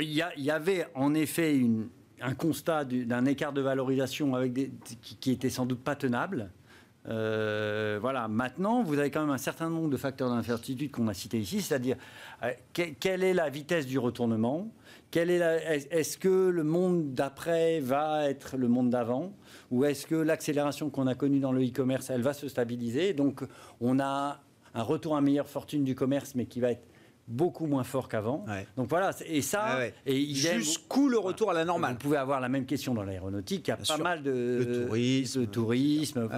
[0.00, 1.60] il, y avait en effet
[2.20, 4.70] un constat d'un écart de valorisation avec des,
[5.20, 6.50] qui, était sans doute pas tenable.
[7.08, 8.28] Euh, voilà.
[8.28, 11.62] Maintenant, vous avez quand même un certain nombre de facteurs d'incertitude qu'on a cités ici,
[11.62, 11.96] c'est-à-dire
[12.42, 14.68] euh, quelle est la vitesse du retournement?
[15.14, 19.32] Est-ce que le monde d'après va être le monde d'avant?
[19.70, 23.12] Ou est-ce que l'accélération qu'on a connue dans le e-commerce, elle va se stabiliser?
[23.12, 23.42] Donc
[23.80, 24.40] on a
[24.74, 26.86] un retour à meilleure fortune du commerce, mais qui va être
[27.28, 28.44] beaucoup moins fort qu'avant.
[28.76, 31.92] Donc voilà, et ça, et jusqu'où le retour à la normale.
[31.92, 33.68] Vous pouvez avoir la même question dans l'aéronautique.
[33.68, 36.28] Il y a pas mal de le tourisme, tourisme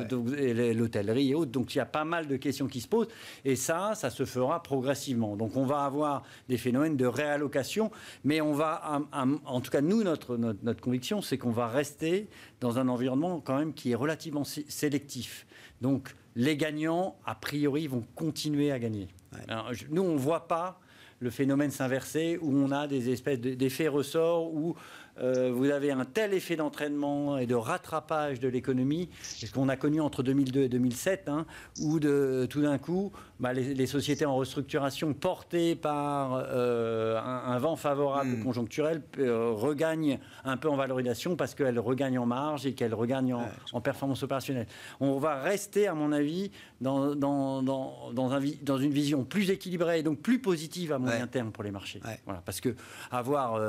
[0.75, 1.53] l'hôtellerie et autres.
[1.53, 3.09] Donc il y a pas mal de questions qui se posent.
[3.45, 5.37] Et ça, ça se fera progressivement.
[5.37, 7.91] Donc on va avoir des phénomènes de réallocation,
[8.25, 12.29] mais on va, en tout cas nous, notre, notre, conviction, c'est qu'on va rester
[12.61, 15.47] dans un environnement quand même qui est relativement sélectif.
[15.81, 19.09] Donc les gagnants, a priori, vont continuer à gagner.
[19.91, 20.81] nous, on ne voit pas
[21.21, 24.75] le phénomène s'inverser où on a des espèces d'effets ressorts où
[25.19, 29.77] euh, vous avez un tel effet d'entraînement et de rattrapage de l'économie, ce qu'on a
[29.77, 31.47] connu entre 2002 et 2007, hein,
[31.83, 37.77] où de, tout d'un coup, bah, les, sociétés en restructuration portées par euh, un, vent
[37.77, 38.45] favorable hmm.
[38.45, 43.35] conjoncturel euh, regagnent un peu en valorisation parce qu'elles regagnent en marge et qu'elles regagnent
[43.73, 44.67] en, performance opérationnelle.
[45.01, 46.51] On va rester, à mon avis,
[46.81, 50.99] dans, dans, dans, dans, un, dans une vision plus équilibrée et donc plus positive à
[50.99, 52.01] moyen terme pour les marchés.
[52.27, 52.75] Voilà, parce que
[53.11, 53.61] avoir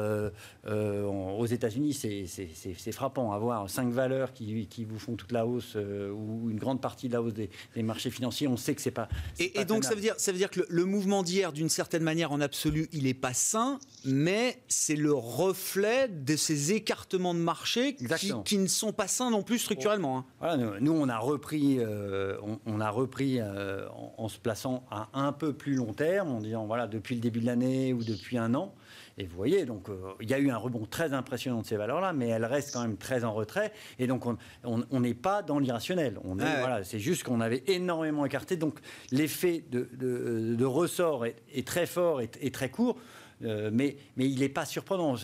[0.65, 3.31] aux États-Unis, c'est frappant.
[3.31, 7.07] Avoir cinq valeurs qui, qui, vous font toute la hausse euh, ou une grande partie
[7.07, 7.49] de la hausse des,
[7.83, 9.07] marchés financiers, on sait que c'est pas.
[9.39, 12.03] Et, et donc ça veut dire, ça veut dire que le, mouvement d'hier, d'une certaine
[12.03, 17.39] manière, en absolu, il n'est pas sain, mais c'est le reflet de ces écartements de
[17.39, 20.19] marché qui, qui, ne sont pas sains non plus structurellement.
[20.19, 20.25] Hein.
[20.39, 25.09] Voilà, nous, on a repris, euh, on, a repris euh, en, en, se plaçant à
[25.13, 28.37] un peu plus long terme, en disant voilà depuis le début de l'année ou depuis
[28.37, 28.73] un an.
[29.21, 31.77] Et vous voyez, donc euh, il y a eu un rebond très impressionnant de ces
[31.77, 33.71] valeurs-là, mais elles restent quand même très en retrait.
[33.99, 34.25] Et donc
[34.63, 36.17] on n'est pas dans l'irrationnel.
[36.23, 38.55] On est, voilà, c'est juste qu'on avait énormément écarté.
[38.55, 38.79] Donc
[39.11, 42.97] l'effet de, de, ressort est, très fort et, très court.
[43.43, 45.15] Euh, mais, mais il n'est pas surprenant.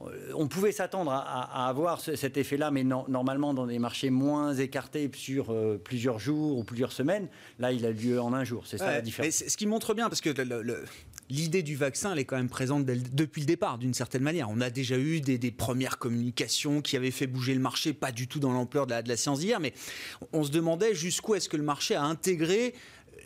[0.00, 5.10] Euh, on pouvait s'attendre à, avoir cet effet-là, mais normalement dans des marchés moins écartés
[5.14, 7.28] sur plusieurs jours ou plusieurs semaines,
[7.58, 8.66] là il a lieu en un jour.
[8.66, 9.44] C'est ça la différence.
[9.46, 10.30] ce qui montre bien, parce que
[11.30, 14.50] l'idée du vaccin, elle est quand même présente depuis le départ, d'une certaine manière.
[14.50, 18.28] On a déjà eu des, premières communications qui avaient fait bouger le marché, pas du
[18.28, 19.72] tout dans l'ampleur de la, de la science d'hier, mais
[20.32, 22.74] on se demandait jusqu'où est-ce que le marché a intégré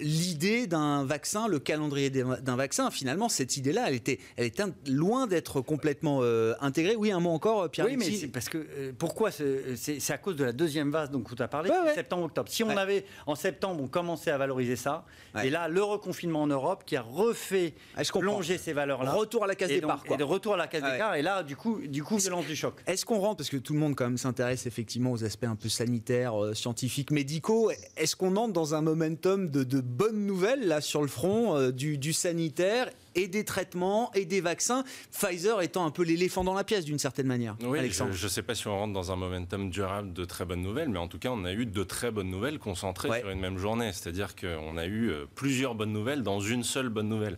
[0.00, 5.26] l'idée d'un vaccin, le calendrier d'un vaccin, finalement, cette idée-là, elle était, elle était loin
[5.26, 6.96] d'être complètement euh, intégrée.
[6.96, 7.86] Oui, un mot encore, Pierre.
[7.86, 11.22] Oui, mais c'est parce que euh, pourquoi C'est à cause de la deuxième vase dont
[11.22, 12.48] tu as parlé, septembre-octobre.
[12.50, 15.04] Si on avait en septembre, on commençait à valoriser ça,
[15.42, 19.12] et là, le reconfinement en Europe qui a refait ah, plonger ces valeurs-là.
[19.12, 20.02] Retour à la case départ.
[20.10, 22.56] Et de retour à la case départ, et là, du coup, du coup, violence du
[22.56, 22.74] choc.
[22.86, 25.56] Est-ce qu'on rentre, parce que tout le monde quand même s'intéresse effectivement aux aspects un
[25.56, 30.66] peu sanitaires, euh, scientifiques, médicaux, est-ce qu'on entre dans un momentum de, de bonne nouvelle
[30.66, 34.84] là sur le front euh, du, sanitaire et des traitements et des vaccins.
[35.10, 37.56] Pfizer étant un peu l'éléphant dans la pièce d'une certaine manière.
[37.62, 40.62] Oui, je ne sais pas si on rentre dans un momentum durable de très bonnes
[40.62, 43.40] nouvelles, mais en tout cas, on a eu de très bonnes nouvelles concentrées sur une
[43.40, 43.90] même journée.
[43.92, 47.36] C'est-à-dire qu'on a eu euh, plusieurs bonnes nouvelles dans une seule bonne nouvelle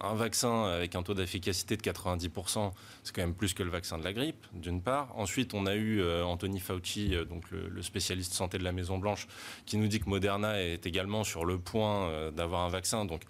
[0.00, 3.98] un vaccin avec un taux d'efficacité de 90%, c'est quand même plus que le vaccin
[3.98, 5.12] de la grippe, d'une part.
[5.16, 8.98] Ensuite, on a eu euh, Anthony Fauci, euh, donc le, spécialiste santé de la Maison
[8.98, 9.26] Blanche,
[9.66, 13.04] qui nous dit que Moderna est également sur le point euh, d'avoir un vaccin.
[13.04, 13.22] Donc,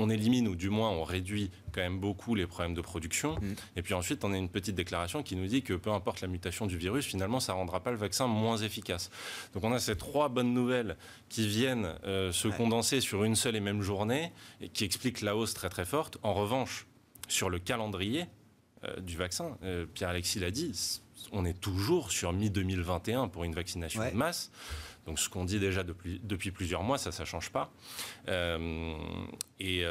[0.00, 3.34] on élimine ou du moins on réduit quand même beaucoup les problèmes de production.
[3.34, 3.54] Mm.
[3.76, 6.28] Et puis ensuite, on a une petite déclaration qui nous dit que peu importe la
[6.28, 9.10] mutation du virus, finalement, ça ne rendra pas le vaccin moins efficace.
[9.54, 10.96] Donc on a ces trois bonnes nouvelles
[11.28, 15.36] qui viennent euh, se condenser sur une seule et même journée et qui expliquent la
[15.36, 16.18] hausse très très forte.
[16.22, 16.86] En revanche,
[17.28, 18.26] sur le calendrier
[18.84, 20.72] euh, du vaccin, euh, Pierre-Alexis l'a dit,
[21.32, 24.50] on est toujours sur mi-2021 pour une vaccination de masse.
[25.06, 27.72] Donc ce qu'on dit déjà depuis, depuis, plusieurs mois, ça, ça change pas.
[29.58, 29.84] et,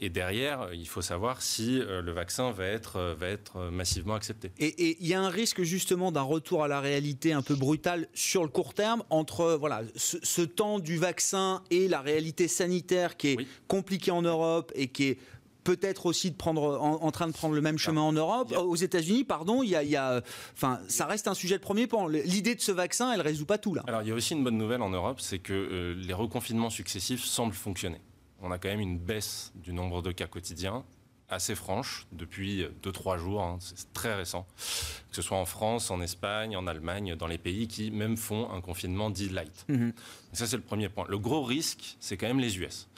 [0.00, 4.50] et derrière, il faut savoir si le vaccin va être, va être massivement accepté.
[4.58, 8.08] Et il y a un risque justement d'un retour à la réalité un peu brutal
[8.14, 13.28] sur le court terme entre voilà ce, temps du vaccin et la réalité sanitaire qui
[13.28, 15.18] est compliquée en Europe et qui est
[15.64, 18.52] peut-être aussi de prendre, en, train de prendre le même chemin en Europe.
[18.56, 20.22] Aux États-Unis, pardon, il y a,
[20.54, 22.06] enfin, ça reste un sujet de premier plan.
[22.06, 23.82] L'idée de ce vaccin, elle résout pas tout là.
[23.86, 26.70] Alors, il y a aussi une bonne nouvelle en Europe, c'est que euh, les reconfinements
[26.70, 28.00] successifs semblent fonctionner.
[28.42, 30.84] On a quand même une baisse du nombre de cas quotidiens
[31.30, 34.46] assez franche depuis 2-3 jours, hein, c'est très récent,
[35.10, 38.50] que ce soit en France, en Espagne, en Allemagne, dans les pays qui même font
[38.50, 39.64] un confinement dit light.
[39.68, 39.92] Mhm.
[40.32, 41.06] Ça, c'est le premier point.
[41.08, 42.88] Le gros risque, c'est quand même les US.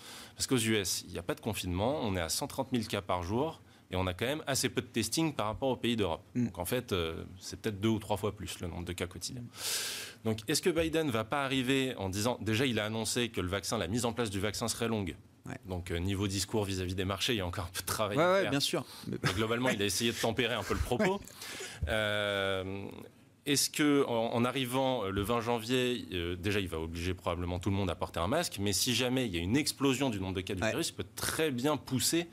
[0.42, 3.00] Parce qu'aux US, il n'y a pas de confinement, on est à 130 000 cas
[3.00, 5.94] par jour, et on a quand même assez peu de testing par rapport aux pays
[5.94, 6.24] d'Europe.
[6.35, 6.46] Mhm.
[6.46, 9.07] Donc en fait, euh, c'est peut-être deux ou trois fois plus le nombre de cas
[9.07, 9.44] quotidiens.
[10.24, 13.46] Donc est-ce que Biden va pas arriver en disant, déjà il a annoncé que le
[13.46, 15.14] vaccin, la mise en place du vaccin serait longue,
[15.66, 18.18] donc euh, niveau discours vis-à-vis des marchés, il y a encore un peu de travail
[18.18, 18.50] à faire.
[18.50, 18.85] bien sûr.
[19.37, 21.20] globalement, il a essayé de tempérer un peu le propos.
[21.88, 22.87] Euh,
[23.46, 26.07] est-ce que en, arrivant euh, le 20 janvier,
[26.38, 29.26] déjà il va obliger probablement tout le monde à porter un masque, mais si jamais
[29.26, 31.76] il y a une explosion du nombre de cas du virus, il peut très bien
[31.76, 32.28] pousser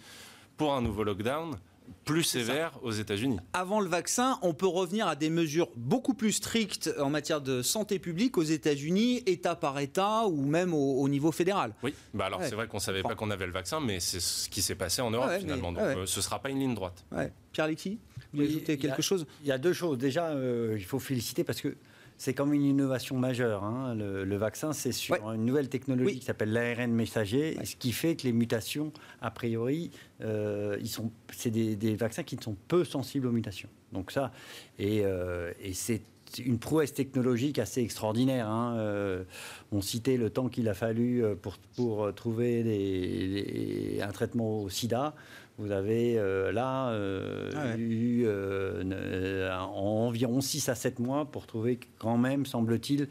[0.57, 1.57] pour un nouveau lockdown
[2.05, 3.37] plus sévère aux États-Unis.
[3.53, 7.61] Avant le vaccin, on peut revenir à des mesures beaucoup plus strictes en matière de
[7.61, 11.73] santé publique aux États-Unis, État par État ou même au, niveau fédéral.
[11.83, 14.19] Oui, bah alors c'est vrai qu'on ne savait pas qu'on avait le vaccin, mais c'est
[14.19, 15.71] ce qui s'est passé en Europe finalement.
[15.71, 17.05] Donc euh, ce ne sera pas une ligne droite.
[17.51, 17.99] Pierre Alexis,
[18.33, 19.25] vous voulez ajouter quelque chose?
[19.41, 19.97] Il y a deux choses.
[19.97, 21.75] Déjà, euh, il faut féliciter parce que
[22.19, 23.63] c'est comme une innovation majeure.
[23.63, 23.95] Hein.
[23.95, 28.23] Le, vaccin, c'est sur une nouvelle technologie qui s'appelle l'ARN messager, ce qui fait que
[28.23, 33.69] les mutations, a priori, euh, sont, c'est des, vaccins qui sont peu sensibles aux mutations.
[33.93, 34.33] Donc ça,
[34.77, 36.01] et, euh, c'est
[36.37, 38.47] une prouesse technologique assez extraordinaire.
[38.47, 38.75] Hein.
[38.77, 39.23] Euh,
[39.71, 45.15] on citait le temps qu'il a fallu pour, pour trouver un traitement au sida.
[45.59, 51.81] Vous avez euh, là euh, ah eu euh, environ 6 à 7 mois pour trouver
[51.99, 53.09] quand même, semble-t-il,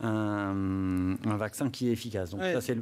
[0.00, 2.30] un, vaccin qui est efficace.
[2.30, 2.74] Donc c'est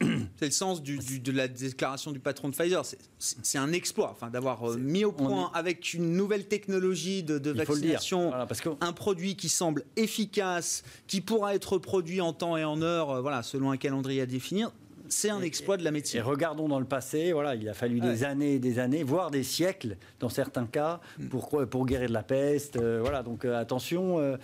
[0.00, 0.50] le...
[0.50, 2.82] sens de la déclaration du patron de Pfizer.
[3.18, 8.32] C'est un exploit enfin, d'avoir mis au point avec une nouvelle technologie de, vaccination
[8.80, 13.42] un produit qui semble efficace, qui pourra être produit en temps et en heure, voilà,
[13.42, 14.72] selon un calendrier à définir
[15.10, 16.20] c'est un exploit de la médecine.
[16.20, 19.30] Et regardons dans le passé, voilà, il a fallu des années et des années, voire
[19.30, 22.76] des siècles, dans certains cas, pour, pour guérir de la peste.
[22.76, 24.38] Euh, voilà, donc euh, attention,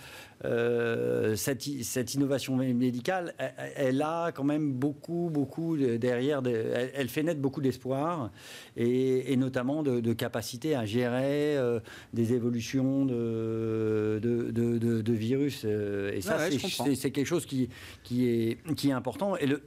[0.45, 3.33] euh, cette, cette, innovation médicale,
[3.75, 8.31] elle, a quand même beaucoup, beaucoup derrière, elle, fait naître beaucoup d'espoir,
[8.75, 11.57] et, notamment de, capacité à gérer
[12.13, 15.63] des évolutions de, de, virus.
[15.63, 16.39] Et ça,
[16.95, 17.69] c'est quelque chose qui,
[18.03, 19.37] qui, est, qui est important.
[19.37, 19.61] Et le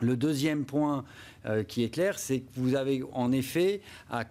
[0.00, 1.04] le deuxième point
[1.46, 3.80] euh, qui est clair, c'est que vous avez en effet,
[4.10, 4.24] à,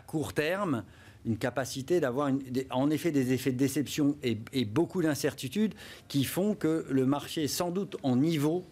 [0.00, 0.84] court terme,
[1.24, 2.32] une capacité d'avoir
[2.70, 5.74] en effet des effets de déception et, et beaucoup d'incertitudes
[6.08, 8.64] qui font que le marché, sans doute en niveau,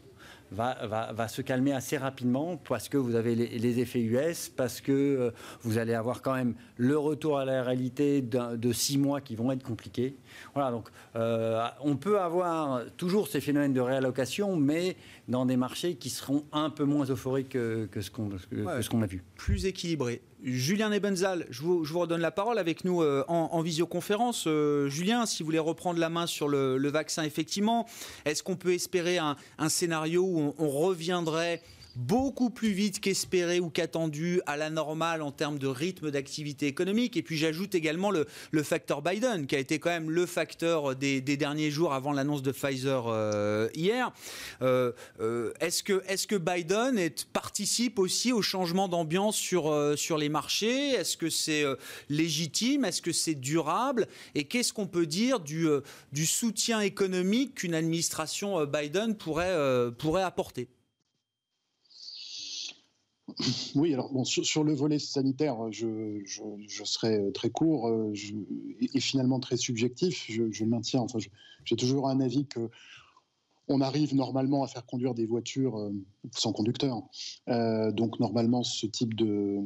[0.52, 5.30] va, se calmer assez rapidement parce que vous avez les, effets US, parce que euh,
[5.62, 9.52] vous allez avoir quand même le retour à la réalité de six mois qui vont
[9.52, 10.16] être compliqués.
[10.54, 14.96] Voilà, donc euh, on peut avoir toujours ces phénomènes de réallocation, mais
[15.28, 19.22] dans des marchés qui seront un peu moins euphoriques que, ce qu'on a vu.
[19.36, 20.22] Plus équilibré.
[20.42, 24.48] Julien Nebenzal, je vous, redonne la parole avec nous euh, en, visioconférence.
[24.86, 27.86] Julien, si vous voulez reprendre la main sur le, vaccin, effectivement,
[28.24, 31.62] est-ce qu'on peut espérer un scénario où on, reviendrait
[31.96, 37.16] beaucoup plus vite qu'espéré ou qu'attendu à la normale en termes de rythme d'activité économique.
[37.16, 38.26] Et puis j'ajoute également le,
[38.62, 42.52] facteur Biden, qui a été quand même le facteur des, derniers jours avant l'annonce de
[42.52, 44.12] Pfizer euh, hier.
[44.62, 49.70] Euh, euh, est-ce que, Biden participe aussi au changement d'ambiance sur,
[50.18, 50.90] les marchés?
[50.90, 51.64] Est-ce que c'est
[52.08, 52.84] légitime?
[52.84, 54.06] Est-ce que c'est durable?
[54.34, 55.66] Et qu'est-ce qu'on peut dire du,
[56.24, 60.68] soutien économique qu'une administration Biden pourrait apporter?
[63.74, 66.22] Oui, alors bon, sur, le volet sanitaire, je,
[66.84, 68.12] serai très court euh,
[68.80, 70.26] et, finalement très subjectif.
[70.28, 71.00] Je, maintiens.
[71.00, 71.18] Enfin,
[71.64, 72.70] j'ai toujours un avis que
[73.70, 75.92] on arrive normalement à faire conduire des voitures euh,
[76.32, 77.02] sans conducteur.
[77.48, 79.60] Euh, donc normalement, ce type de,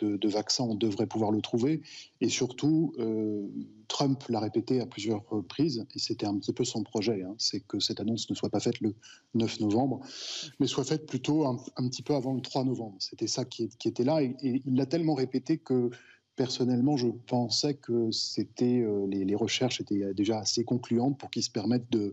[0.00, 1.82] de, vaccin, on devrait pouvoir le trouver.
[2.22, 3.46] Et surtout, euh,
[3.88, 7.60] Trump l'a répété à plusieurs reprises, et c'était un petit peu son projet, hein, c'est
[7.60, 8.94] que cette annonce ne soit pas faite le
[9.34, 10.00] 9 novembre,
[10.58, 12.96] mais soit faite plutôt un, petit peu avant le 3 novembre.
[13.00, 15.90] C'était ça qui, était là, et, il l'a tellement répété que
[16.36, 21.90] personnellement, je pensais que c'était les, recherches étaient déjà assez concluantes pour qu'ils se permettent
[21.90, 22.12] de,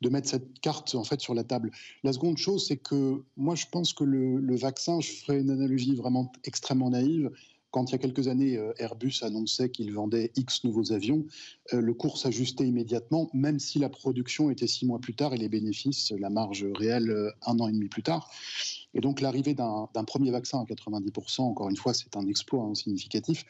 [0.00, 1.70] de mettre cette carte en fait sur la table.
[2.02, 5.94] La seconde chose, c'est que moi, je pense que le, vaccin, je ferai une analogie
[5.94, 7.30] vraiment extrêmement naïve,
[7.70, 11.24] quand il y a quelques années, euh, Airbus annonçait qu'il vendait X nouveaux avions,
[11.72, 15.36] euh, le cours s'ajustait immédiatement, même si la production était six mois plus tard et
[15.36, 18.28] les bénéfices, la marge réelle, euh, un an et demi plus tard.
[18.94, 22.74] Et donc l'arrivée d'un premier vaccin à 90%, encore une fois, c'est un exploit hein,
[22.74, 23.44] significatif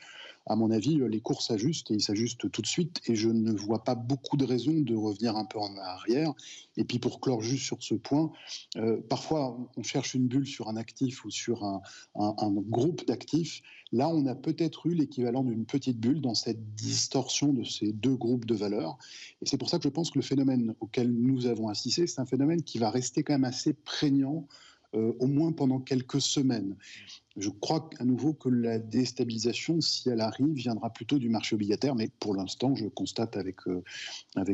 [0.46, 3.00] à mon avis, les cours s'ajustent et ils s'ajustent tout de suite.
[3.06, 6.32] Et je ne vois pas beaucoup de raisons de revenir un peu en arrière.
[6.76, 8.32] Et puis pour clore juste sur ce point,
[8.76, 11.82] euh, parfois on cherche une bulle sur un actif ou sur un,
[12.68, 13.62] groupe d'actifs.
[13.92, 18.16] Là, on a peut-être eu l'équivalent d'une petite bulle dans cette distorsion de ces deux
[18.16, 18.98] groupes de valeurs.
[19.42, 22.20] Et c'est pour ça que je pense que le phénomène auquel nous avons assisté, c'est
[22.20, 24.46] un phénomène qui va rester quand même assez prégnant
[24.94, 26.76] euh, au moins pendant quelques semaines.
[27.36, 31.94] Je crois à nouveau que la déstabilisation, si elle arrive, viendra plutôt du marché obligataire,
[31.94, 33.82] mais pour l'instant, je constate avec, euh,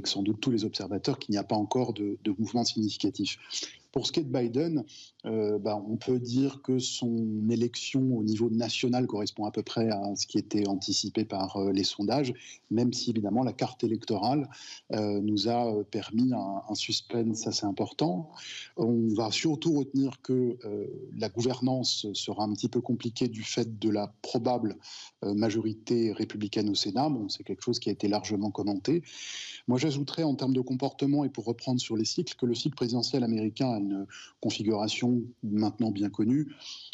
[0.05, 3.39] sans doute tous les observateurs qu'il n'y a pas encore de mouvement significatif.
[3.97, 4.85] Pour ce qui est de Biden,
[5.25, 9.89] euh, bah, on peut dire que son élection au niveau national correspond à peu près
[9.89, 12.35] à ce qui était anticipé par euh, les sondages,
[12.71, 14.51] même si évidemment la carte électorale
[14.93, 18.29] euh, nous a permis un, un, suspense assez important.
[18.77, 20.59] On va surtout retenir que
[21.17, 24.77] la gouvernance sera un petit peu compliquée du fait de la probable
[25.23, 27.09] majorité républicaine au Sénat.
[27.09, 29.03] Bon, c'est quelque chose qui a été largement commenté.
[29.69, 32.77] Moi, j'ajouterais en termes de comportement et pour reprendre sur les cycles que le cycle
[32.77, 34.07] présidentiel américain une
[34.41, 36.53] configuration maintenant bien connue.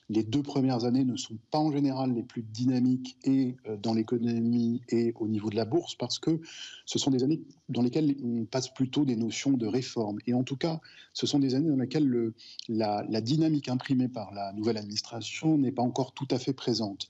[0.08, 3.94] Les deux premières années ne sont pas en général les plus dynamiques et euh, dans
[3.94, 6.40] l'économie et au niveau de la bourse parce que
[6.86, 10.18] ce sont des années dans lesquelles on passe plutôt des notions de réforme.
[10.26, 10.80] Et en tout cas,
[11.12, 12.34] ce sont des années dans lesquelles le,
[12.68, 17.08] la, la dynamique imprimée par la nouvelle administration n'est pas encore tout à fait présente.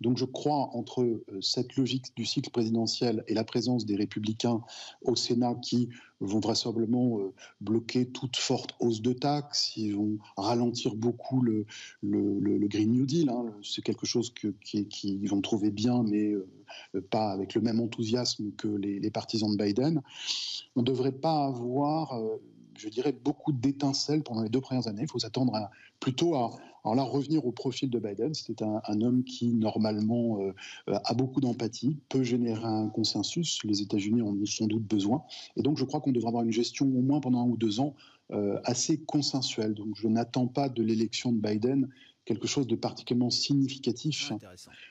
[0.00, 4.62] Donc je crois entre euh, cette logique du cycle présidentiel et la présence des républicains
[5.02, 5.88] au Sénat qui
[6.20, 11.66] vont vraisemblablement euh, bloquer toute forte hausse de taxes, ils vont ralentir beaucoup le,
[12.02, 13.28] Green New Deal.
[13.28, 13.52] Hein.
[13.62, 14.32] C'est quelque chose
[14.64, 16.46] qu'ils vont trouver bien, mais euh,
[17.10, 20.02] pas avec le même enthousiasme que les, partisans de Biden.
[20.76, 22.20] On ne devrait pas avoir
[22.80, 25.02] je dirais, beaucoup d'étincelles pendant les deux premières années.
[25.02, 26.50] Il faut s'attendre plutôt à,
[26.84, 30.52] alors là, revenir au profil de Biden, c'était un, homme qui, normalement, euh,
[30.86, 33.58] a beaucoup d'empathie, peut générer un consensus.
[33.64, 35.22] Les États-Unis en ont sans doute besoin.
[35.56, 37.80] Et donc, je crois qu'on devrait avoir une gestion, au moins pendant un ou deux
[37.80, 37.94] ans,
[38.30, 39.74] euh, assez consensuelle.
[39.74, 41.88] Donc, je n'attends pas de l'élection de Biden
[42.24, 44.32] quelque chose de particulièrement significatif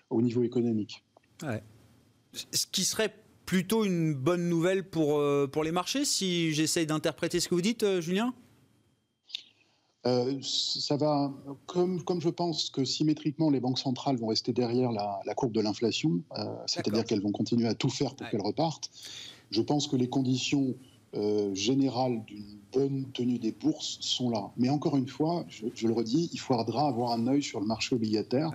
[0.10, 1.04] au niveau économique.
[2.34, 3.16] Ce qui serait
[3.50, 7.64] plutôt une bonne nouvelle pour, euh, pour les marchés, si j'essaye d'interpréter ce que vous
[7.64, 8.32] dites, Julien?
[10.06, 11.34] Euh, ça va,
[11.66, 15.62] comme, comme je pense que symétriquement les banques centrales vont rester derrière la, courbe de
[15.62, 18.92] l'inflation, euh, c'est-à-dire qu'elles vont continuer à tout faire pour qu'elle reparte,
[19.50, 20.76] je pense que les conditions
[21.16, 24.52] euh, générales d'une bonne tenue des bourses sont là.
[24.58, 27.96] Mais encore une fois, je, le redis, il faudra avoir un œil sur le marché
[27.96, 28.52] obligataire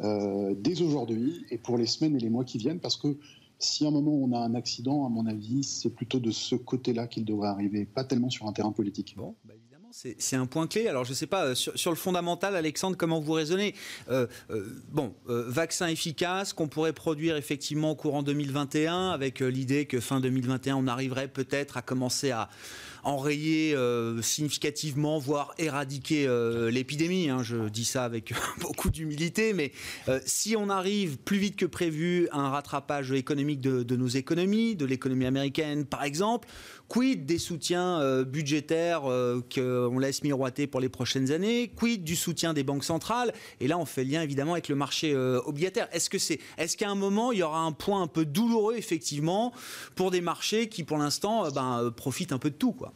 [0.00, 3.16] dès aujourd'hui et pour les semaines et les mois qui viennent, parce que
[3.58, 6.54] si à un moment on a un accident, à mon avis, c'est plutôt de ce
[6.54, 9.14] côté-là qu'il devrait arriver, pas tellement sur un terrain politique.
[9.16, 9.54] Bon, bah,
[9.90, 10.86] c'est un point clé.
[10.86, 13.74] Alors, je ne sais pas, euh, sur, le fondamental, Alexandre, comment vous raisonnez?
[14.10, 20.00] Euh, euh, Bon, vaccin efficace qu'on pourrait produire effectivement au courant 2021, avec l'idée que
[20.00, 22.48] fin 2021, on arriverait peut-être à commencer à
[23.08, 23.74] enrayer
[24.22, 26.28] significativement, voire éradiquer
[26.70, 27.28] l'épidémie.
[27.28, 27.42] Hein.
[27.42, 29.72] je dis ça avec beaucoup d'humilité, mais
[30.26, 34.84] si on arrive plus vite que prévu à un rattrapage économique de nos économies, de
[34.84, 36.48] l'économie américaine par exemple,
[36.88, 41.70] Quid des soutiens euh, budgétaires euh, qu'on laisse miroiter pour les prochaines années?
[41.76, 43.34] Quid du soutien des banques centrales?
[43.60, 45.88] Et là, on fait lien évidemment avec le marché euh, obligataire.
[45.92, 48.76] Est-ce que c'est, est-ce qu'à un moment, il y aura un point un peu douloureux
[48.76, 49.52] effectivement
[49.96, 52.92] pour des marchés qui, pour l'instant, ben, profitent un peu de tout, quoi?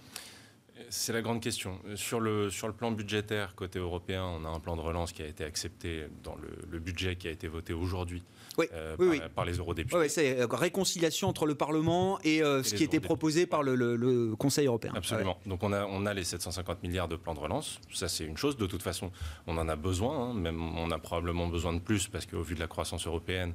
[0.88, 1.78] C'est la grande question.
[1.94, 5.22] Sur le, sur le plan budgétaire, côté européen, on a un plan de relance qui
[5.22, 6.36] a été accepté dans
[6.70, 8.22] le budget qui a été voté aujourd'hui
[8.58, 9.96] euh, par, les eurodéputés.
[9.96, 14.34] Oui, c'est euh, réconciliation entre le Parlement et, euh, ce qui était proposé par le,
[14.38, 14.92] Conseil européen.
[14.94, 15.38] Absolument.
[15.46, 17.80] Donc on a, on a les 750 milliards de plan de relance.
[17.92, 18.56] Ça, c'est une chose.
[18.56, 19.10] De toute façon,
[19.46, 20.30] on en a besoin.
[20.30, 20.34] Hein.
[20.34, 23.52] Même on a probablement besoin de plus parce qu'au vu de la croissance européenne,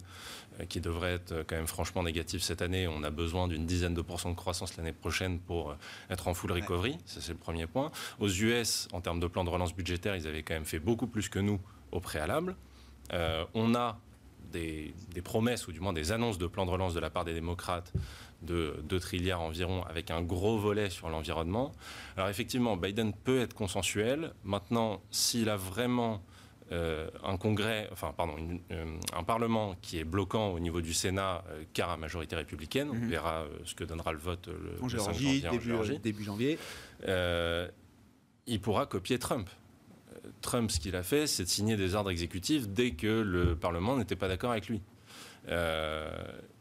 [0.69, 4.01] qui devrait être quand même franchement négative cette année, on a besoin d'une dizaine de
[4.01, 5.75] pourcents de croissance l'année prochaine pour
[6.09, 6.97] être en full recovery.
[7.05, 7.91] Ça, c'est le premier point.
[8.19, 11.07] Aux US, en termes de plan de relance budgétaire, ils avaient quand même fait beaucoup
[11.07, 11.59] plus que nous
[11.91, 12.55] au préalable.
[13.53, 13.99] on a
[14.51, 17.33] des, promesses, ou du moins des annonces de plan de relance de la part des
[17.33, 17.91] démocrates
[18.43, 21.71] de 2 trilliards environ, avec un gros volet sur l'environnement.
[22.15, 24.33] Alors effectivement, Biden peut être consensuel.
[24.43, 26.21] Maintenant, s'il a vraiment
[26.69, 28.35] un congrès, enfin pardon,
[29.13, 32.89] un parlement qui est bloquant au niveau du Sénat, car à majorité républicaine.
[32.91, 33.09] On mhm.
[33.09, 36.59] verra ce que donnera le vote le, en janvier, début, début janvier.
[38.47, 39.49] il pourra copier Trump.
[40.41, 43.97] Trump, ce qu'il a fait, c'est de signer des ordres exécutifs dès que le Parlement
[43.97, 44.81] n'était pas d'accord avec lui.
[45.49, 46.09] Euh,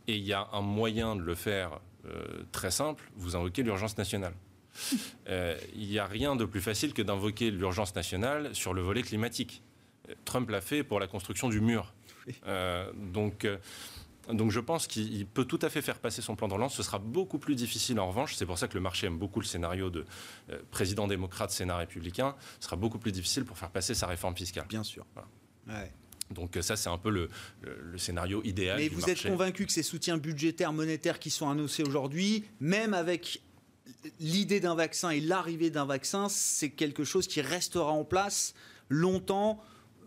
[0.06, 3.96] et il y a un moyen de le faire euh, très simple, vous invoquez l'urgence
[3.98, 4.34] nationale.
[5.28, 9.02] Euh, il n'y a rien de plus facile que d'invoquer l'urgence nationale sur le volet
[9.02, 9.62] climatique.
[10.24, 11.92] Trump l'a fait pour la construction du mur.
[12.94, 13.48] donc,
[14.32, 16.74] donc je pense qu'il peut tout à fait faire passer son plan de relance.
[16.74, 18.34] Ce sera beaucoup plus difficile en revanche.
[18.34, 20.04] C'est pour ça que le marché aime beaucoup le scénario de
[20.70, 22.34] président démocrate, Sénat républicain.
[22.60, 24.66] Ce sera beaucoup plus difficile pour faire passer sa réforme fiscale.
[24.68, 25.06] Bien sûr.
[26.30, 27.30] Donc ça, c'est un peu le,
[27.98, 28.78] scénario idéal.
[28.78, 33.42] Mais vous êtes convaincu que ces soutiens budgétaires, monétaires qui sont annoncés aujourd'hui, même avec
[34.20, 38.54] l'idée d'un vaccin et l'arrivée d'un vaccin, c'est quelque chose qui restera en place
[38.88, 39.62] longtemps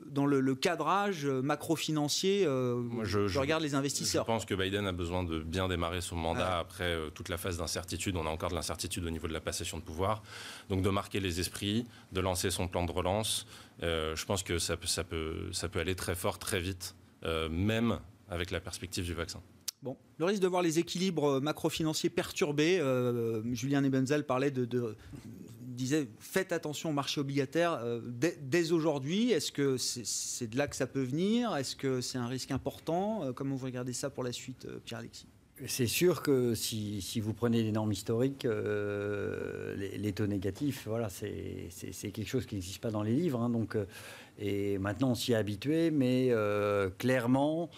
[0.07, 4.23] dans le, cadrage macro-financier euh, je, regarde les investisseurs.
[4.23, 7.37] Je pense que Biden a besoin de bien démarrer son mandat après euh, toute la
[7.37, 8.15] phase d'incertitude.
[8.15, 10.23] On a encore de l'incertitude au niveau de la passation de pouvoir.
[10.69, 13.47] Donc de marquer les esprits, de lancer son plan de relance,
[13.83, 16.95] euh, je pense que ça, ça, peut, ça peut aller très fort, très vite,
[17.51, 19.41] même avec la perspective du vaccin.
[19.81, 22.81] Bon, le risque de voir les équilibres macro-financiers perturbés,
[23.51, 24.95] Julien Nebenzel parlait de, de,
[25.79, 29.31] disait faites attention au marché obligataire euh, dès, aujourd'hui.
[29.31, 31.55] Est-ce que c'est de là que ça peut venir?
[31.55, 33.23] Est-ce que c'est un risque important?
[33.23, 35.27] Euh, Comment vous regardez ça pour la suite, euh, Pierre-Alexis?
[35.65, 41.67] C'est sûr que si, vous prenez les normes historiques, les, taux négatifs, voilà, c'est
[42.13, 43.41] quelque chose qui n'existe pas dans les livres.
[43.41, 43.75] Hein, donc,
[44.37, 46.31] et maintenant, on s'y est habitué, mais
[46.97, 47.69] clairement,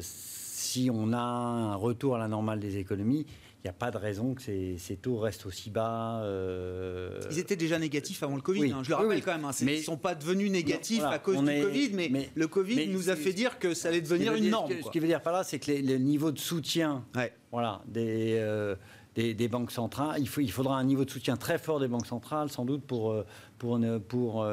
[0.00, 3.24] si on a un retour à la normale des économies,
[3.62, 6.20] il n'y a pas de raison que ces, taux restent aussi bas.
[6.24, 9.44] Euh, Ils étaient déjà négatifs avant le Covid, hein, je le rappelle quand même.
[9.44, 13.08] Hein, ils ne sont pas devenus négatifs à cause du Covid, mais, le Covid nous
[13.08, 14.72] a fait dire que ça allait devenir une norme.
[14.84, 17.04] Ce, qui veut dire par là, c'est que le niveau de soutien
[17.52, 18.74] voilà, euh,
[19.14, 21.88] des, des, banques centrales, il, faut, il faudra un niveau de soutien très fort des
[21.88, 23.24] banques centrales, sans doute, pour, euh,
[23.58, 24.46] pour, pour,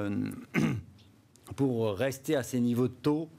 [1.55, 3.29] pour rester à ces niveaux de taux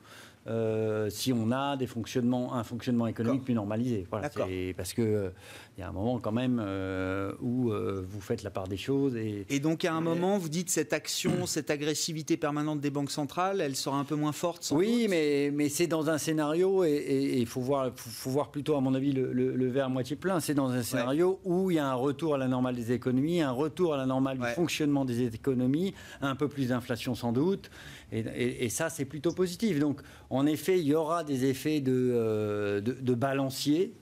[0.47, 4.07] euh, si on a des fonctionnements, un fonctionnement économique plus normalisé.
[4.11, 4.31] Voilà,
[4.77, 5.31] parce que euh,
[5.77, 9.17] il y a un moment quand même euh, où vous faites la part des choses.
[9.17, 13.11] Et, et donc à un moment, vous dites cette action, cette agressivité permanente des banques
[13.11, 14.65] centrales, elle sera un peu moins forte.
[14.65, 18.77] Sans oui, mais, mais c'est dans un scénario et il faut voir, faut, voir plutôt
[18.77, 20.41] à mon avis le, le, verre à moitié plein.
[20.41, 23.43] C'est dans un scénario où il y a un retour à la normale des économies,
[23.43, 27.71] un retour à la normale du fonctionnement des économies, un peu plus d'inflation sans doute.
[28.13, 29.79] Et, ça, c'est plutôt positif.
[29.79, 30.01] Donc,
[30.31, 33.95] en effet, il y aura des effets de, euh, de, balancier.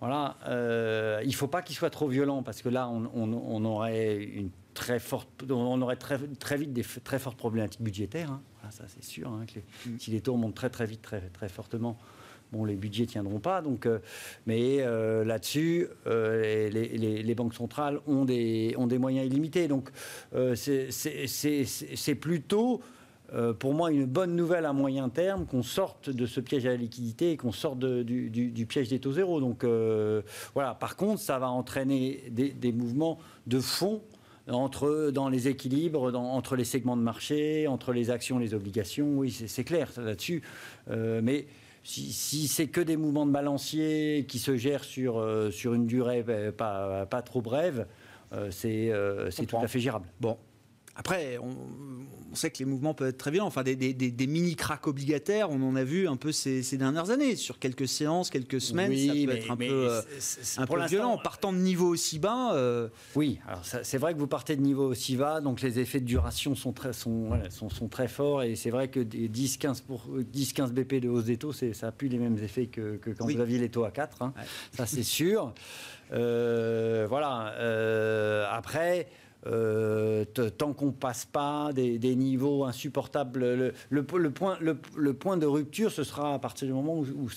[0.00, 0.36] Voilà.
[0.48, 4.50] Euh, il ne faut pas qu'il soit trop violent parce que là, on, aurait une
[4.74, 8.32] très forte, on aurait très, très vite des très fortes problématiques budgétaires.
[8.32, 8.42] Hein.
[8.70, 9.28] ça, c'est sûr.
[9.28, 9.46] Hein,
[9.86, 9.98] mm.
[9.98, 11.98] Si les taux montent très très vite, très, très fortement,
[12.50, 13.62] bon, les budgets tiendront pas.
[13.62, 14.00] Donc, euh,
[14.46, 14.78] mais
[15.24, 16.68] là-dessus, les,
[17.22, 19.68] les, banques centrales ont des, ont des moyens illimités.
[19.68, 19.90] Donc,
[20.56, 22.82] c'est plutôt
[23.34, 26.70] euh, pour moi une bonne nouvelle à moyen terme qu'on sorte de ce piège à
[26.70, 29.40] la liquidité et qu'on sorte du, piège des taux zéro.
[29.40, 30.22] Donc euh,
[30.54, 30.74] voilà.
[30.74, 34.02] Par contre, ça va entraîner des, mouvements de fond
[34.48, 39.18] entre dans les équilibres entre les segments de marché, entre les actions, les obligations.
[39.18, 40.42] Oui, c'est clair là-dessus.
[40.90, 41.46] Euh, mais
[41.84, 46.24] si, c'est que des mouvements de balancier qui se gèrent sur, sur une durée
[46.56, 47.86] pas, pas trop brève,
[48.50, 48.92] c'est
[49.48, 50.06] tout à fait gérable.
[50.20, 50.36] Bon,
[50.94, 51.56] après, on,
[52.34, 53.46] sait que les mouvements peuvent être très violents.
[53.46, 57.34] Enfin, des, mini cracks obligataires, on en a vu un peu ces, dernières années.
[57.36, 60.02] Sur quelques séances, quelques semaines, ça peut être un peu, euh,
[60.58, 61.12] un peu violent.
[61.12, 62.54] En partant de niveau aussi bas.
[62.54, 66.00] Euh, oui, alors c'est vrai que vous partez de niveau aussi bas, donc les effets
[66.00, 68.42] de duration sont très, sont, sont, très forts.
[68.42, 72.38] Et c'est vrai que 10-15 BP de hausse des taux, ça n'a plus les mêmes
[72.38, 74.22] effets que, quand vous aviez les taux à 4.
[74.22, 74.34] Hein.
[74.72, 75.54] Ça, c'est sûr.
[76.12, 77.54] Euh, voilà.
[78.52, 79.08] après.
[79.46, 83.72] Euh, tant qu'on passe pas des, niveaux insupportables.
[83.90, 87.28] Le, point, le, point, de rupture, ce sera à partir du moment où,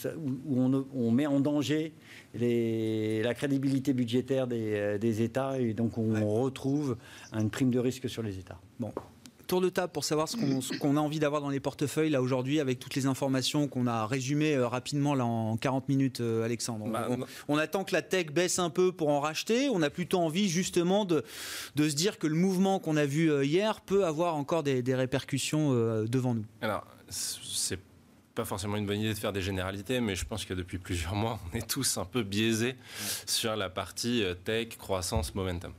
[0.96, 1.94] on, met en danger
[2.36, 6.98] la crédibilité budgétaire des, des, États et donc on retrouve
[7.34, 8.60] une prime de risque sur les États.
[8.80, 8.92] Bon,
[9.46, 12.60] tour de table pour savoir ce qu'on a envie d'avoir dans les portefeuilles là aujourd'hui
[12.60, 16.88] avec toutes les informations qu'on a résumées euh, rapidement là en 40 minutes, euh, Alexandre.
[16.90, 17.08] Bah,
[17.48, 19.70] on, attend que la tech baisse un peu pour en racheter.
[19.70, 21.24] On a plutôt envie justement de,
[21.76, 24.84] de se dire que le mouvement qu'on a vu euh, hier peut avoir encore des,
[24.96, 25.74] répercussions
[26.06, 26.46] devant nous.
[26.62, 27.80] Alors, c'est
[28.36, 31.16] pas forcément une bonne idée de faire des généralités, mais je pense que depuis plusieurs
[31.16, 32.76] mois, on est tous un peu biaisés
[33.26, 35.74] sur la partie euh, tech, croissance, momentum.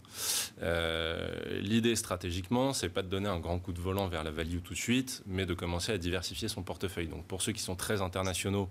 [0.63, 4.61] Euh, l'idée stratégiquement, c'est pas de donner un grand coup de volant vers la value
[4.65, 7.09] tout de suite, mais de commencer à diversifier son portefeuille.
[7.09, 8.71] Donc pour ceux qui sont très internationaux,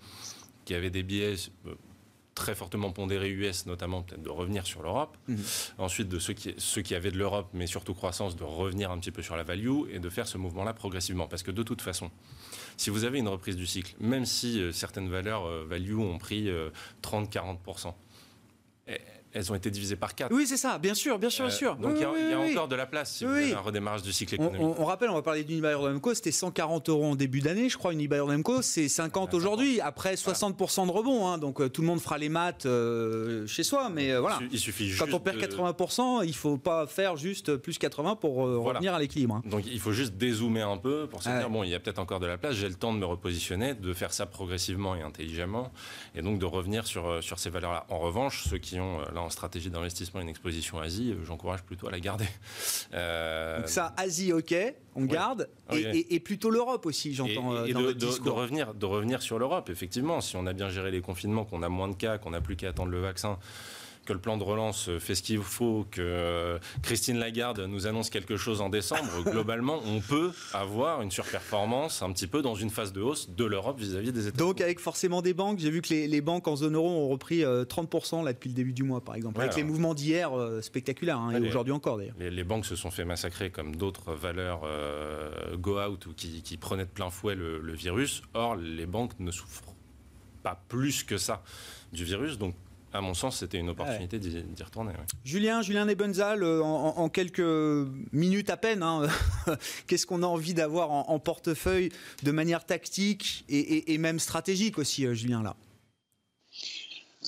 [0.65, 1.35] qui avaient des biais
[1.67, 1.75] euh,
[2.35, 5.17] très fortement pondéré US, notamment peut-être de revenir sur l'Europe.
[5.27, 5.37] Mhm.
[5.77, 8.99] Ensuite, de ceux qui, ceux qui avaient de l'Europe, mais surtout croissance, de revenir un
[8.99, 11.27] petit peu sur la value et de faire ce mouvement-là progressivement.
[11.27, 12.11] Parce que de toute façon,
[12.77, 16.17] si vous avez une reprise du cycle, même si euh, certaines valeurs euh, value ont
[16.17, 16.49] pris
[17.01, 17.93] 30-40%,
[19.35, 20.33] elles ont été divisées par 4.
[20.33, 21.75] Oui, c'est ça, bien sûr, bien sûr, bien sûr.
[21.75, 24.35] Donc il y a, encore de la place si vous avez un redémarrage du cycle
[24.35, 24.61] économique.
[24.61, 27.91] On, rappelle, on va parler d'Unibail Rodamco, c'était 140 euros en début d'année, je crois.
[27.91, 31.27] Unibail Rodamco, c'est 50 aujourd'hui, après 60% de rebond.
[31.27, 34.39] Hein, donc euh, tout le monde fera les maths euh, chez soi, mais euh, voilà.
[34.51, 38.93] Il suffit Quand on perd 80%, il faut pas faire juste plus 80 pour revenir
[38.93, 39.35] à l'équilibre.
[39.35, 39.49] Hein.
[39.49, 41.99] Donc il faut juste dézoomer un peu pour se dire bon, il y a peut-être
[41.99, 45.01] encore de la place, j'ai le temps de me repositionner, de faire ça progressivement et
[45.01, 45.73] intelligemment,
[46.15, 47.85] et donc de revenir sur, sur ces valeurs-là.
[47.89, 51.87] En revanche, ceux qui ont là en stratégie d'investissement une exposition Asie, euh, j'encourage plutôt
[51.87, 52.25] à la garder.
[52.93, 54.55] Euh, Donc ça, Asie, ok,
[54.95, 57.65] on garde, et, plutôt l'Europe aussi, j'entends.
[57.65, 61.01] Et, euh, de, revenir, de revenir sur l'Europe, effectivement, si on a bien géré les
[61.01, 63.37] confinements, qu'on a moins de cas, qu'on n'a plus qu'à attendre le vaccin
[64.05, 68.37] que le plan de relance fait ce qu'il faut, que Christine Lagarde nous annonce quelque
[68.37, 72.93] chose en décembre, globalement, on peut avoir une surperformance un petit peu dans une phase
[72.93, 74.37] de hausse de l'Europe vis-à-vis des États-Unis.
[74.37, 77.41] Donc avec forcément des banques, j'ai vu que les, banques en zone euro ont repris
[77.41, 80.61] 30% euh, là depuis le début du mois, par exemple, avec les mouvements d'hier euh,
[80.61, 82.15] spectaculaires, hein, et aujourd'hui encore d'ailleurs.
[82.19, 86.89] Les, banques se sont fait massacrer comme d'autres valeurs euh, go-out ou qui, prenaient de
[86.89, 88.21] plein fouet le, le virus.
[88.33, 89.73] Or, les banques ne souffrent
[90.41, 91.43] pas plus que ça
[91.91, 92.55] du virus, donc
[92.95, 94.93] à mon sens, c'était une opportunité d'y retourner.
[95.23, 97.39] Julien, Julien Nebenzal, euh, en, quelques
[98.13, 99.07] minutes à peine, hein,
[99.87, 101.91] qu'est-ce qu'on a envie d'avoir en, portefeuille
[102.23, 105.55] de manière tactique et, même stratégique aussi, euh, Julien, là?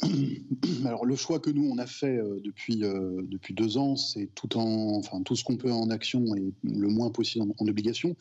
[0.86, 4.58] alors le choix que nous on a fait euh, depuis depuis deux ans, c'est tout
[4.58, 8.16] en enfin tout ce qu'on peut en action et le moins possible en, obligation.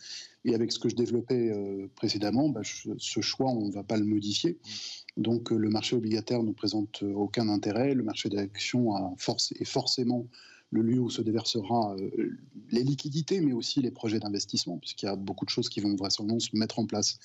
[0.45, 1.53] Et avec ce que je développais
[1.97, 4.59] précédemment, bah, ce choix on ne va pas le modifier.
[5.17, 7.95] Donc euh, le marché obligataire ne présente euh, aucun intérêt.
[7.95, 10.27] Le marché d'actions est forcément
[10.71, 12.37] le lieu où se déversera euh,
[12.71, 15.95] les liquidités, mais aussi les projets d'investissement, puisqu'il y a beaucoup de choses qui vont
[15.95, 17.19] vraisemblablement se mettre en place.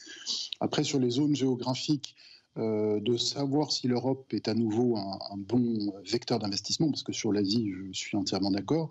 [0.60, 2.16] Après, sur les zones géographiques,
[2.58, 7.32] euh, de savoir si l'Europe est à nouveau un, bon vecteur d'investissement, parce que sur
[7.32, 8.89] l'Asie, je suis entièrement d'accord.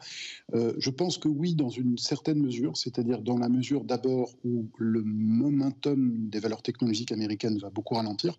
[0.55, 4.67] Euh, je pense que oui, dans une certaine mesure, c'est-à-dire dans la mesure d'abord où
[4.79, 8.39] le momentum des valeurs technologiques américaines va beaucoup ralentir.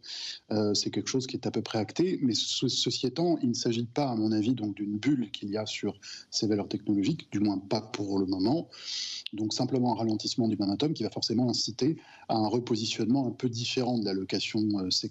[0.51, 3.53] Euh, c'est quelque chose qui est à peu près acté, mais ceci étant, il ne
[3.53, 5.99] s'agit pas, à mon avis, donc d'une bulle qu'il y a sur
[6.32, 8.69] ces valeurs technologiques, du moins pas pour le moment.
[9.34, 11.97] Donc simplement un ralentissement du momentum qui va forcément inciter
[12.28, 14.59] à un repositionnement un peu différent de l'allocation
[14.89, 15.11] sectorielle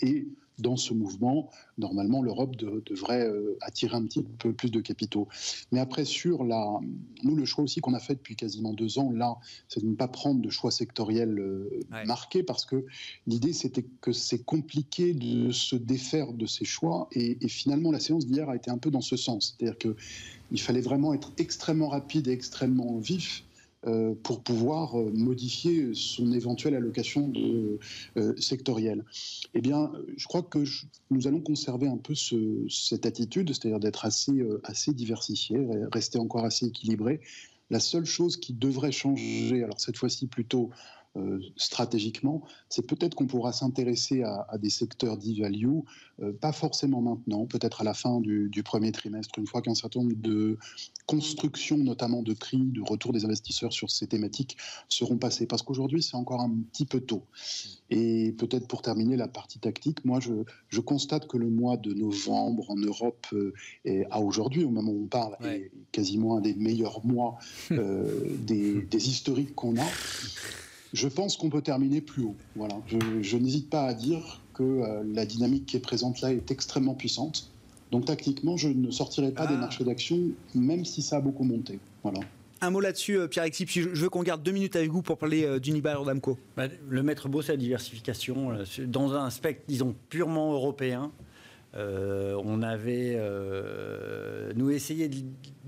[0.00, 0.28] et
[0.58, 5.28] dans ce mouvement, normalement, l'Europe devrait euh, attirer un petit peu plus de capitaux.
[5.70, 6.80] Mais après, sur la,
[7.22, 9.36] nous, le choix aussi qu'on a fait depuis quasiment deux ans, là,
[9.68, 12.84] c'est de ne pas prendre de choix sectoriel euh, marqué, parce que
[13.26, 18.00] l'idée, c'était que c'est compliqué de se défaire de ces choix, et, et finalement, la
[18.00, 19.56] séance d'hier a été un peu dans ce sens.
[19.56, 23.44] C'est-à-dire qu'il fallait vraiment être extrêmement rapide et extrêmement vif
[24.22, 27.32] pour pouvoir euh, modifier son éventuelle allocation
[28.16, 29.04] euh, sectorielle.
[29.54, 30.64] Eh bien, je crois que
[31.10, 36.66] nous allons conserver un peu cette attitude, c'est-à-dire d'être assez, assez diversifié, rester encore assez
[36.66, 37.20] équilibré.
[37.70, 40.70] La seule chose qui devrait changer, alors cette fois-ci plutôt
[41.18, 45.78] euh, stratégiquement, c'est peut-être qu'on pourra s'intéresser à, des secteurs d'e-value,
[46.22, 50.00] euh, pas forcément maintenant, peut-être à la fin du, premier trimestre, une fois qu'un certain
[50.00, 50.58] nombre de
[51.06, 54.56] constructions, notamment de prix, de retour des investisseurs sur ces thématiques,
[54.88, 55.46] seront passées.
[55.46, 57.24] Parce qu'aujourd'hui, c'est encore un petit peu tôt.
[57.90, 62.70] Et peut-être pour terminer la partie tactique, moi, je, constate que le mois de novembre
[62.70, 63.52] en Europe, euh,
[63.84, 67.38] est, à aujourd'hui, au moment où on parle, est quasiment un des meilleurs mois
[67.70, 69.86] des, des historiques qu'on a
[70.92, 72.36] je pense qu'on peut terminer plus haut.
[72.56, 72.76] Voilà.
[72.86, 76.94] Je, n'hésite pas à dire que euh, la dynamique qui est présente là est extrêmement
[76.94, 77.50] puissante.
[77.90, 79.58] Donc tactiquement, je ne sortirai pas des ah.
[79.58, 80.18] marchés d'action,
[80.54, 81.78] même si ça a beaucoup monté.
[82.02, 82.20] Voilà.
[82.60, 85.16] Un mot là-dessus, euh, Pierre Exip, je veux qu'on garde deux minutes avec vous pour
[85.16, 86.38] parler euh, d'Unibail Rodamco.
[86.56, 88.52] Bah, le maître beau, c'est la diversification.
[88.86, 91.12] Dans un spectre, disons, purement européen,
[91.74, 93.16] on avait,
[94.56, 95.16] nous, essayé de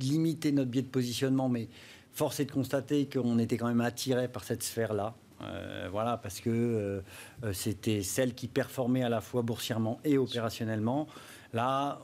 [0.00, 1.68] limiter notre biais de positionnement, mais
[2.12, 5.14] force est de constater qu'on était quand même attiré par cette sphère-là.
[5.42, 7.00] Euh, voilà, parce que euh,
[7.44, 11.06] euh, c'était celle qui performait à la fois boursièrement et opérationnellement.
[11.52, 12.00] Là,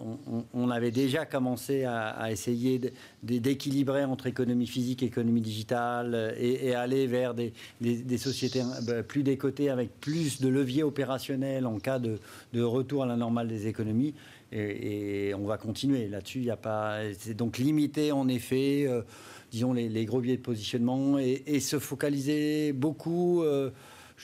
[0.55, 2.81] on, avait déjà commencé à, essayer
[3.23, 7.53] d'équilibrer entre économie physique et économie digitale et, aller vers des,
[8.19, 12.19] sociétés bah, plus décotées avec plus de leviers opérationnels en cas de,
[12.61, 14.15] retour à la normale des économies.
[14.51, 16.41] Et, on va continuer là-dessus.
[16.41, 18.89] Il y a pas, c'est donc limité en effet,
[19.51, 23.43] disons les, gros biais de positionnement et, se focaliser beaucoup.
[23.43, 23.71] Euh,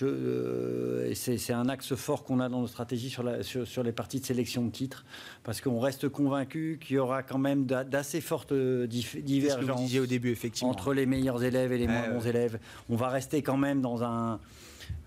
[0.02, 4.64] euh, c'est un axe fort qu'on a dans nos stratégies sur, les parties de sélection
[4.64, 5.04] de titres,
[5.44, 10.70] parce qu'on reste convaincu qu'il y aura quand même d'assez fortes divergences au début, effectivement.
[10.70, 12.58] entre les meilleurs élèves et les moins bons élèves.
[12.88, 14.40] On va rester quand même dans un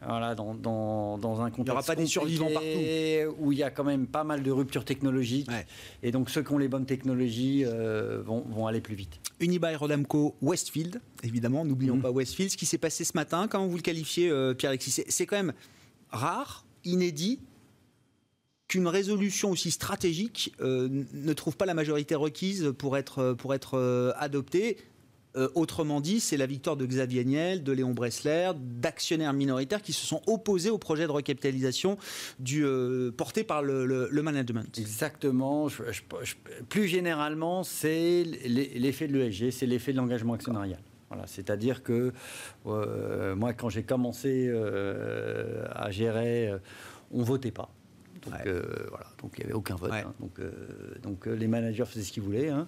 [0.06, 1.58] voilà, dans, dans, un contexte.
[1.58, 3.36] Il n'y aura pas des survivants partout.
[3.40, 5.50] Où il y a quand même pas mal de ruptures technologiques.
[6.04, 9.20] Et donc ceux qui ont les bonnes technologies euh, vont, aller plus vite.
[9.40, 12.02] Unibail Rodamco Westfield, évidemment, n'oublions mhm.
[12.02, 12.52] pas Westfield.
[12.52, 15.54] Ce qui s'est passé ce matin, comment vous le qualifiez, euh, Pierre-Alexis C'est quand même
[16.12, 17.40] rare, inédit,
[18.68, 24.14] qu'une résolution aussi stratégique euh, ne trouve pas la majorité requise pour être, pour être
[24.18, 24.78] adoptée.
[25.36, 29.92] Euh, autrement dit, c'est la victoire de Xavier Niel, de Léon Bressler, d'actionnaires minoritaires qui
[29.92, 31.98] se sont opposés au projet de recapitalisation
[32.54, 34.78] euh, porté par le, management.
[34.80, 35.68] Exactement.
[36.70, 40.80] plus généralement, c'est l'effet de l'ESG, c'est l'effet de l'engagement actionnarial.
[41.10, 42.14] Voilà, C'est-à-dire que
[42.66, 44.50] euh, moi, quand j'ai commencé
[45.70, 46.52] à gérer,
[47.12, 47.70] on ne votait pas.
[48.26, 49.92] Donc, euh, voilà, donc il n'y avait aucun vote.
[49.94, 50.14] Hein.
[50.20, 50.52] Donc, euh,
[51.04, 52.68] donc euh, les managers faisaient ce qu'ils voulaient, hein,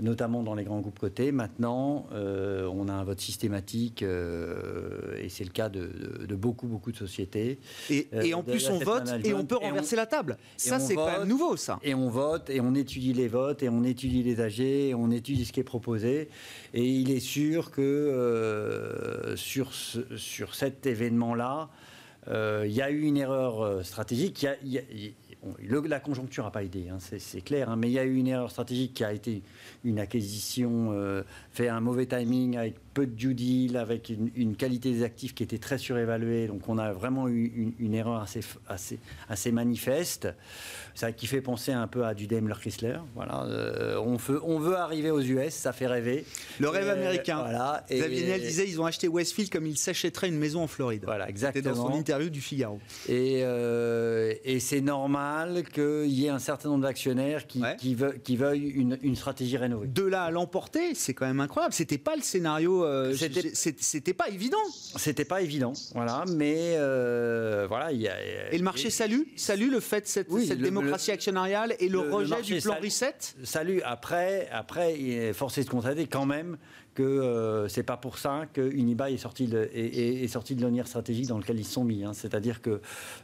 [0.00, 1.32] notamment dans les grands groupes cotés.
[1.32, 7.58] Maintenant, on a un vote systématique, et c'est le cas de, beaucoup, beaucoup de sociétés.
[7.90, 10.36] Et, en plus, on vote et on peut renverser la table.
[10.56, 11.78] Ça, c'est quand même nouveau, ça.
[11.82, 15.10] Et on vote, et on étudie les votes, et on étudie les AG, et on
[15.10, 16.28] étudie ce qui est proposé.
[16.74, 21.68] Et il est sûr que sur, sur cet événement-là,
[22.28, 24.46] il y a eu une erreur euh, stratégique.
[25.88, 28.26] la conjoncture n'a pas aidé, hein, c'est clair, hein, mais il y a eu une
[28.26, 29.42] erreur stratégique qui a été
[29.84, 31.22] une acquisition, euh,
[31.56, 35.42] fait un mauvais timing avec peu de due deal, avec une, qualité des actifs qui
[35.42, 36.46] était très surévaluée.
[36.46, 38.98] Donc on a vraiment eu une, erreur assez, assez,
[39.28, 40.28] assez manifeste.
[40.94, 42.96] Ça qui fait penser un peu à du Daimler Chrysler.
[43.14, 46.24] Voilà, euh, on, veut, on veut arriver aux US, ça fait rêver.
[46.58, 47.42] Le rêve américain.
[47.42, 47.84] Voilà.
[47.90, 51.02] Et, Xavier Niel disait ils ont acheté Westfield comme ils s'achèteraient une maison en Floride.
[51.04, 51.64] Voilà, exactement.
[51.64, 52.80] C'était dans son interview du Figaro.
[53.08, 58.36] Et, euh, et c'est normal qu'il y ait un certain nombre d'actionnaires qui, qui, qui,
[58.36, 59.86] veuillent une, une stratégie rénovée.
[59.86, 61.72] De là à l'emporter, c'est quand même incroyable.
[61.72, 64.58] C'était pas le scénario euh, c'était pas évident.
[64.96, 66.24] C'était pas évident, voilà.
[66.28, 68.16] Mais euh, voilà, il y a.
[68.52, 72.60] Et le marché salue, salue le fait de cette, démocratie actionnariale et le, rejet du
[72.60, 73.14] plan reset.
[73.44, 73.78] Salue.
[73.84, 76.58] Après, après, il est forcé de constater quand même
[76.96, 81.28] que euh, c'est pas pour ça que Unibail est sorti de, est, sorti de stratégique
[81.28, 82.04] dans lequel ils sont mis.
[82.04, 82.12] Hein.
[82.14, 82.80] C'est-à-dire que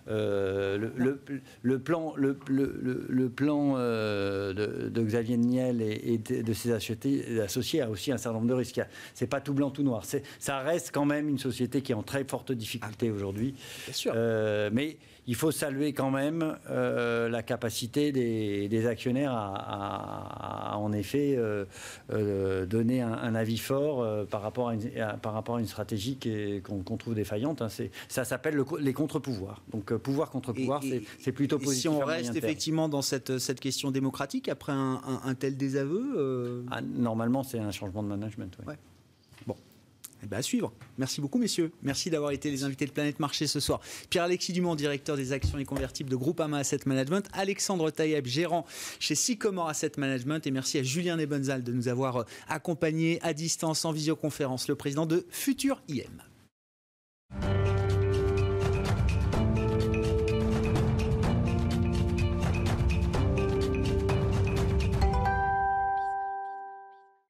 [0.09, 1.21] euh, le,
[1.63, 4.53] le, plan, le, le plan euh,
[4.91, 8.81] de, Xavier Niel et, de, ses associés, a aussi un certain nombre de risques.
[9.15, 10.05] C'est pas tout blanc, tout noir.
[10.39, 13.55] Ça reste quand même une société qui est en très forte difficulté aujourd'hui.
[13.87, 14.13] Bien sûr.
[14.15, 21.65] mais il faut saluer quand même euh, la capacité des, actionnaires à, en effet euh,
[22.13, 24.91] euh, donner un, avis fort par, rapport à une,
[25.23, 26.19] par rapport à une stratégie
[26.65, 27.63] qu'on trouve défaillante.
[27.63, 27.69] Hein.
[28.09, 29.63] Ça s'appelle les contre-pouvoirs.
[29.71, 30.83] Donc pouvoir contre pouvoir,
[31.21, 31.83] c'est plutôt positif.
[31.83, 37.43] Si on reste effectivement dans cette, cette question démocratique après un, tel désaveu ah, Normalement,
[37.43, 38.57] c'est un changement de management.
[38.67, 38.77] Ouais.
[40.23, 40.73] Eh ben, à suivre.
[40.99, 41.73] Merci beaucoup, messieurs.
[41.83, 43.81] Merci d'avoir été les invités de Planète Marché ce soir.
[44.09, 47.29] Pierre-Alexis Dumont, directeur des actions et convertibles de Groupama Asset Management.
[47.33, 48.65] Alexandre Taïeb, gérant
[49.01, 50.47] chez Sycomore Asset Management.
[50.47, 54.77] Et merci à Julien Nebenzal de nous avoir euh, accompagnés à distance en visioconférence, le
[54.77, 56.23] président de Futur IM.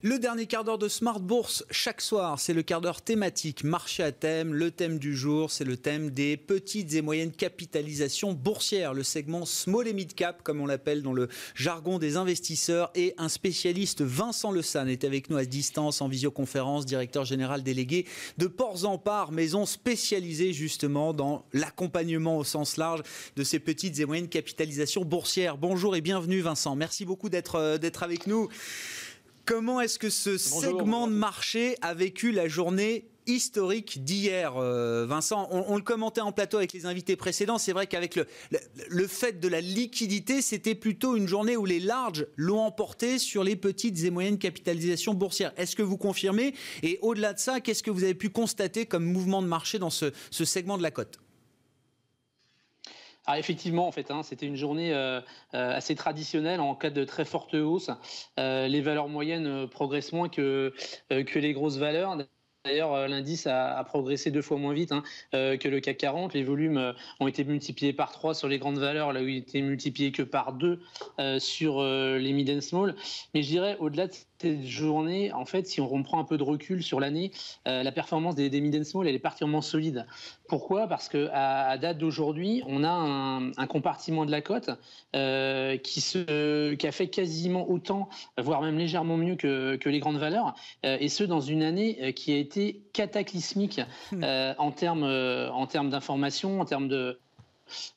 [0.04, 4.02] Le dernier quart d'heure de Smart Bourse chaque soir, c'est le quart d'heure thématique marché
[4.02, 4.52] à thème.
[4.52, 9.44] Le thème du jour, c'est le thème des petites et moyennes capitalisations boursières, le segment
[9.44, 14.02] small et mid cap comme on l'appelle dans le jargon des investisseurs et un spécialiste
[14.02, 18.04] Vincent Le San est avec nous à distance en visioconférence, directeur général délégué
[18.38, 23.02] de Ports en Part, maison spécialisée justement dans l'accompagnement au sens large
[23.36, 25.58] de ces petites et moyennes capitalisations boursières.
[25.58, 26.74] Bonjour et bienvenue Vincent.
[26.74, 28.48] Merci beaucoup d'être euh, d'être avec nous.
[29.44, 35.48] Comment est-ce que ce segment de marché a vécu la journée historique d'hier, euh, Vincent?
[35.50, 37.58] On, le commentait en plateau avec les invités précédents.
[37.58, 38.26] C'est vrai qu'avec le,
[38.88, 43.42] le, fait de la liquidité, c'était plutôt une journée où les larges l'ont emporté sur
[43.42, 45.52] les petites et moyennes capitalisations boursières.
[45.56, 46.54] Est-ce que vous confirmez?
[46.84, 49.90] Et au-delà de ça, qu'est-ce que vous avez pu constater comme mouvement de marché dans
[49.90, 51.18] ce segment de la cote?
[53.26, 54.92] Ah, effectivement, en fait, hein, c'était une journée
[55.52, 57.90] assez traditionnelle en cas de très forte hausse.
[58.36, 60.72] les valeurs moyennes progressent moins que,
[61.10, 62.16] les grosses valeurs.
[62.64, 65.02] D'ailleurs, euh, l'indice a, progressé deux fois moins vite hein,
[65.34, 66.32] euh, que le CAC 40.
[66.34, 69.38] Les volumes euh, ont été multipliés par trois sur les grandes valeurs, là où ils
[69.38, 70.80] étaient multipliés que par deux
[71.38, 72.94] sur les mid and small.
[73.34, 74.12] Mais je dirais, au-delà de
[74.42, 77.32] cette journée, en fait, si on reprend un peu de recul sur l'année,
[77.64, 80.06] la performance des, mid and small, elle est particulièrement solide.
[80.48, 80.86] Pourquoi?
[80.86, 84.70] Parce que à, date d'aujourd'hui, on a un, compartiment de la cote
[85.12, 90.18] qui, se, qui a fait quasiment autant, voire même légèrement mieux que, que les grandes
[90.18, 93.80] valeurs, et ce dans une année qui a été cataclysmique
[94.22, 97.14] euh, en termes euh, en termes d'information, en termes de euh,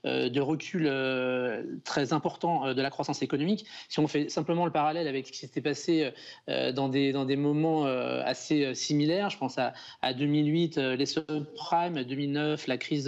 [0.04, 3.66] de recul euh, très important euh, de la croissance économique.
[3.90, 6.12] Si on fait simplement le parallèle avec ce qui s'était passé
[6.48, 12.68] dans, des, dans des moments assez similaires, je pense à, à 2008, les subprimes, 2009,
[12.68, 13.06] la crise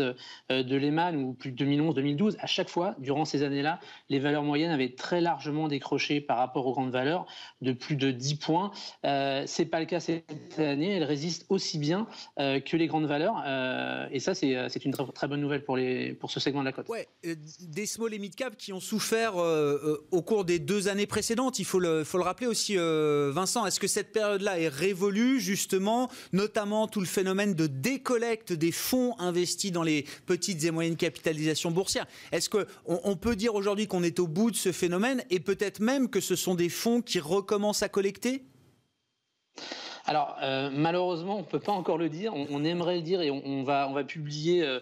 [0.49, 4.93] de Lehman ou plus 2011-2012, à chaque fois, durant ces années-là, les valeurs moyennes avaient
[4.93, 7.26] très largement décroché par rapport aux grandes valeurs
[7.61, 8.72] de plus de 10 points.
[9.05, 12.07] Euh, c'est pas le cas cette année, elles résistent aussi bien
[12.38, 13.43] que les grandes valeurs
[14.11, 16.89] et ça c'est une très, très, bonne nouvelle pour, les, pour ce segment de la
[16.89, 20.59] Ouais, euh, des small et mid cap qui ont souffert euh, euh, au cours des
[20.59, 21.59] deux années précédentes.
[21.59, 23.65] Il faut le, faut le rappeler aussi, Vincent.
[23.65, 29.17] Est-ce que cette période-là est révolue, justement, notamment tout le phénomène de décollecte des fonds
[29.19, 32.05] investis dans les petites et moyennes capitalisations boursières?
[32.31, 35.79] Est-ce qu'on on peut dire aujourd'hui qu'on est au bout de ce phénomène et peut-être
[35.79, 38.43] même que ce sont des fonds qui recommencent à collecter?
[40.05, 40.37] Alors
[40.71, 42.33] malheureusement, on ne peut pas encore le dire.
[42.33, 44.79] On, aimerait le dire et on, va, on va publier euh,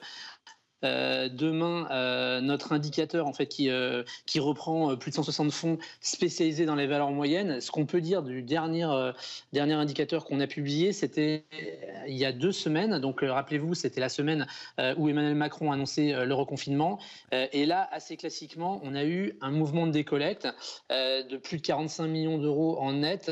[0.83, 4.03] demain, euh, notre indicateur en fait qui, euh,
[4.37, 7.61] reprend plus de 160 fonds spécialisés dans les valeurs moyennes.
[7.61, 8.85] Ce qu'on peut dire du dernier,
[9.53, 11.45] dernier indicateur qu'on a publié, c'était
[12.07, 12.99] il y a deux semaines.
[12.99, 14.45] Donc rappelez-vous, c'était la semaine
[14.97, 16.99] où Emmanuel Macron a annoncé le reconfinement.
[17.31, 20.47] et là, assez classiquement, on a eu un mouvement de décollecte
[20.89, 23.31] de plus de 45 millions d'euros en net.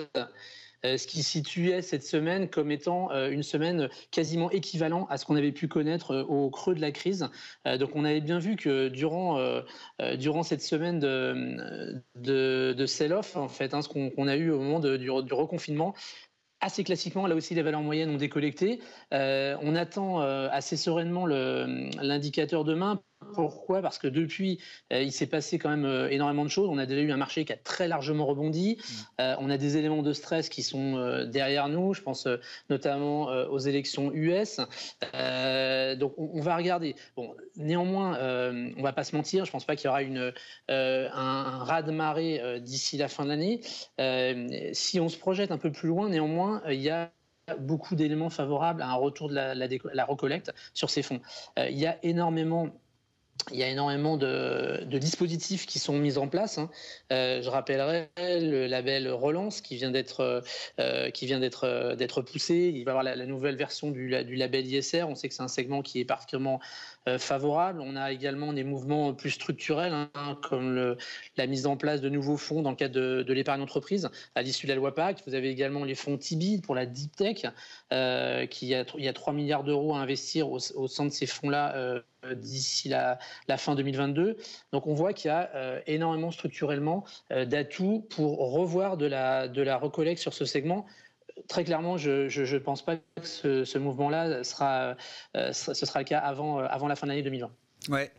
[0.86, 5.26] Euh, ce qui situait cette semaine comme étant euh, une semaine quasiment équivalent à ce
[5.26, 7.30] qu'on avait pu connaître euh, au creux de la crise.
[7.80, 9.40] donc on avait bien vu que durant,
[10.18, 14.80] durant cette semaine de, de, sell-off, en fait, hein, ce qu'on a eu au moment
[14.80, 15.94] du, du reconfinement,
[16.60, 18.80] assez classiquement, là aussi, les valeurs moyennes ont décollecté.
[19.12, 23.02] on attend assez sereinement l'indicateur demain
[23.34, 23.82] pourquoi?
[23.82, 24.60] Parce que depuis,
[24.92, 26.70] euh, il s'est passé quand même euh, énormément de choses.
[26.70, 28.78] On a déjà eu un marché qui a très largement rebondi.
[28.78, 29.22] Mm.
[29.22, 31.94] Euh, on a des éléments de stress qui sont derrière nous.
[31.94, 32.28] Je pense
[32.70, 34.58] notamment aux élections US.
[34.58, 36.96] donc on, va regarder.
[37.16, 38.18] Bon, néanmoins,
[38.78, 39.46] on va pas se mentir.
[39.46, 40.34] Je pense pas qu'il y aura une,
[40.70, 43.62] un, un raz de marée d'ici la fin de l'année.
[44.74, 47.12] si on se projette un peu plus loin, néanmoins, il y a
[47.60, 51.20] beaucoup d'éléments favorables à un retour de la, la, recollecte sur ces fonds.
[51.58, 52.70] il y a énormément
[53.52, 56.58] il y a énormément de, dispositifs qui sont mis en place.
[56.58, 56.70] Hein.
[57.12, 60.44] Euh, je rappellerai le label Relance qui vient d'être
[60.80, 62.72] euh, qui vient d'être euh, d'être poussé.
[62.74, 65.04] Il va y avoir la, nouvelle version du, label ISR.
[65.04, 66.60] On sait que c'est un segment qui est particulièrement
[67.18, 67.82] favorable.
[67.82, 70.96] On a également des mouvements plus structurels, hein, comme
[71.38, 74.68] la mise en place de nouveaux fonds dans le cadre de, l'épargne entreprise à l'issue
[74.68, 75.22] de la loi PAC.
[75.28, 77.46] Vous avez également les fonds TIBI pour la deep tech,
[78.50, 81.76] qui a, il y a 3 milliards d'euros à investir au, sein de ces fonds-là
[82.26, 83.20] euh, d'ici la,
[83.58, 84.38] fin 2022.
[84.72, 89.48] Donc on voit qu'il y a euh, énormément structurellement euh, d'atouts pour revoir de la,
[89.48, 90.86] de la recollecte sur ce segment
[91.48, 94.96] très clairement, je ne pense pas que ce, mouvement-là sera,
[95.34, 97.52] ce sera le cas avant, avant la fin de l'année 2020.
[97.90, 98.12] Ouais.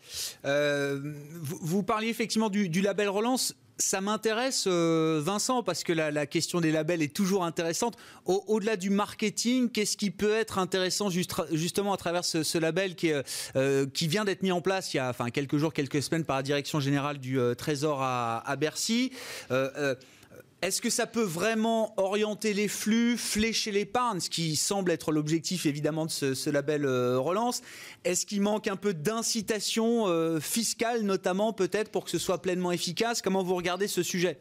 [0.42, 6.70] vous, parliez effectivement du, label relance ça m'intéresse, euh, Vincent, parce que la, question des
[6.70, 7.96] labels est toujours intéressante.
[8.24, 13.12] Au-delà du marketing, qu'est-ce qui peut être intéressant justement à travers ce, label qui,
[13.56, 16.24] euh, qui vient d'être mis en place il y a enfin, quelques jours, quelques semaines
[16.24, 19.12] par la direction générale du euh, Trésor à, à Bercy
[20.64, 25.66] est-ce que ça peut vraiment orienter les flux, flécher l'épargne, ce qui semble être l'objectif
[25.66, 27.60] évidemment de ce, label euh, relance.
[28.04, 32.72] Est-ce qu'il manque un peu d'incitation euh, fiscale notamment peut-être pour que ce soit pleinement
[32.72, 33.20] efficace?
[33.20, 34.38] Comment vous regardez ce sujet?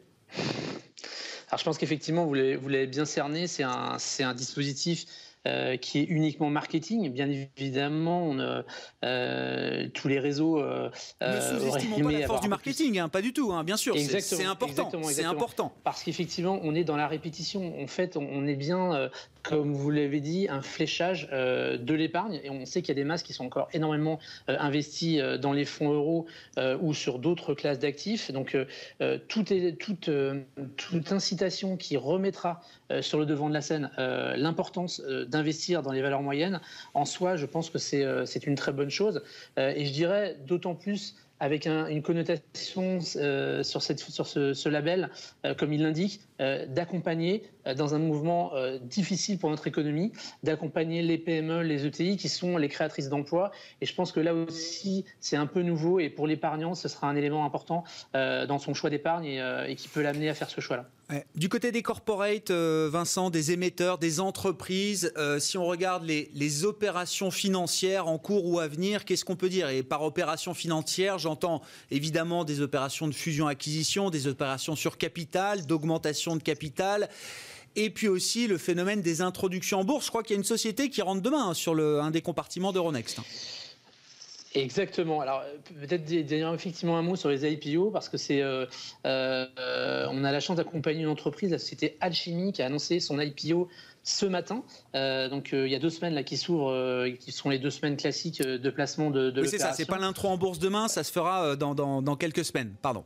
[1.49, 5.05] Alors je pense qu'effectivement, vous l'avez bien cerné, c'est un, un dispositif
[5.45, 7.11] euh, qui est uniquement marketing.
[7.11, 8.63] Bien évidemment, on,
[9.03, 10.59] euh, tous les réseaux.
[10.61, 10.89] Euh,
[11.21, 13.95] ne sous-estimons pas la force du marketing, hein, pas du tout, hein, bien sûr.
[13.97, 14.89] C'est important.
[15.09, 15.73] C'est important.
[15.83, 17.81] Parce qu'effectivement, on est dans la répétition.
[17.81, 19.09] En fait, on est bien
[19.43, 22.39] comme vous l'avez dit, un fléchage euh, de l'épargne.
[22.43, 24.17] Et on sait qu'il y a des masses qui sont encore énormément
[24.49, 26.25] euh, investies euh, dans les fonds euros
[26.81, 28.31] ou sur d'autres classes d'actifs.
[28.31, 28.55] Donc,
[29.27, 29.51] toute
[31.11, 32.61] incitation qui remettra
[33.01, 36.61] sur le devant de la scène l'importance d'investir dans les valeurs moyennes,
[36.93, 39.21] en soi, je pense que c'est une très bonne chose.
[39.57, 45.09] et je dirais d'autant plus avec une connotation euh, sur, ce, label,
[45.45, 47.43] euh, comme il l'indique, euh, d'accompagner
[47.77, 50.11] dans un mouvement difficile pour notre économie,
[50.43, 53.51] d'accompagner les PME, les ETI qui sont les créatrices d'emplois.
[53.79, 57.07] Et je pense que là aussi, c'est un peu nouveau et pour l'épargnant, ce sera
[57.07, 60.89] un élément important dans son choix d'épargne et, qui peut l'amener à faire ce choix-là.
[61.35, 68.07] Du côté des corporates, Vincent, des émetteurs, des entreprises, si on regarde les, opérations financières
[68.07, 69.69] en cours ou à venir, qu'est-ce qu'on peut dire?
[69.69, 71.61] Et par opération financière, j'entends
[71.91, 77.09] évidemment des opérations de fusion-acquisition, des opérations sur capital, d'augmentation de capital.
[77.75, 80.05] Et puis aussi le phénomène des introductions en bourse.
[80.05, 82.71] Je crois qu'il y a une société qui rentre demain hein, sur un des compartiments
[82.71, 83.19] d'Euronext.
[84.55, 85.21] Exactement.
[85.21, 85.43] Alors
[85.79, 88.65] peut-être d'ailleurs effectivement un mot sur les IPO parce que c'est, euh,
[89.05, 93.19] euh, on a la chance d'accompagner une entreprise, la société Alchimie, qui a annoncé son
[93.19, 93.69] IPO
[94.03, 94.63] ce matin.
[94.95, 97.59] Euh, donc euh, il y a deux semaines là qui s'ouvrent, euh, qui sont les
[97.59, 100.59] deux semaines classiques de placement de, de oui, c'est ça, c'est pas l'intro en bourse
[100.59, 102.73] demain, ça se fera dans, dans, dans quelques semaines.
[102.81, 103.05] Pardon.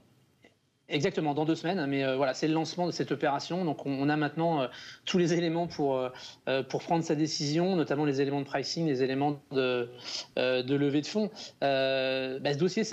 [0.89, 1.85] Exactement, dans deux semaines.
[1.87, 3.65] Mais euh, voilà, c'est le lancement de cette opération.
[3.65, 4.67] Donc, on, a maintenant euh,
[5.03, 9.03] tous les éléments pour, euh, pour prendre sa décision, notamment les éléments de pricing, les
[9.03, 9.89] éléments de,
[10.37, 11.29] levée de fonds.
[11.59, 12.83] Bah, ce dossier,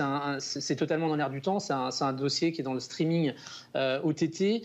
[0.40, 1.60] c'est totalement dans l'air du temps.
[1.60, 3.32] C'est un, un, dossier qui est dans le streaming
[3.74, 4.62] OTT.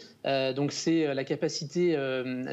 [0.55, 1.95] donc, c'est la capacité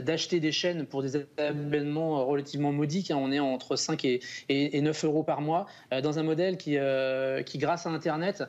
[0.03, 3.11] d'acheter des chaînes pour des abonnements relativement modiques.
[3.11, 3.19] Hein.
[3.19, 4.21] On est entre 5 et,
[4.51, 5.67] et, 9 euros par mois
[6.03, 6.77] dans un modèle qui,
[7.47, 8.45] qui grâce à Internet,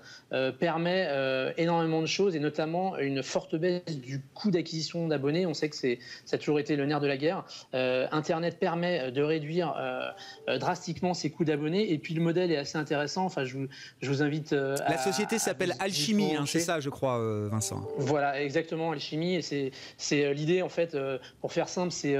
[0.60, 5.45] permet énormément de choses et notamment une forte baisse du coût d'acquisition d'abonnés.
[5.45, 7.45] On sait que c'est, ça a toujours été le nerf de la guerre.
[7.74, 10.09] Euh, Internet permet de réduire euh,
[10.49, 13.26] euh, drastiquement ses coûts d'abonnés et puis le modèle est assez intéressant.
[13.26, 13.68] Enfin, je vous,
[14.01, 14.51] je vous invite.
[14.51, 17.88] la société s'appelle Alchimie, hein, c'est ça, je crois, Vincent.
[17.97, 19.36] Voilà, exactement, Alchimie.
[19.36, 20.97] Et c'est, c'est l'idée, en fait,
[21.41, 22.15] pour faire simple, c'est,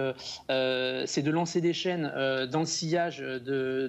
[0.48, 2.12] c'est de lancer des chaînes
[2.52, 3.40] dans le sillage de,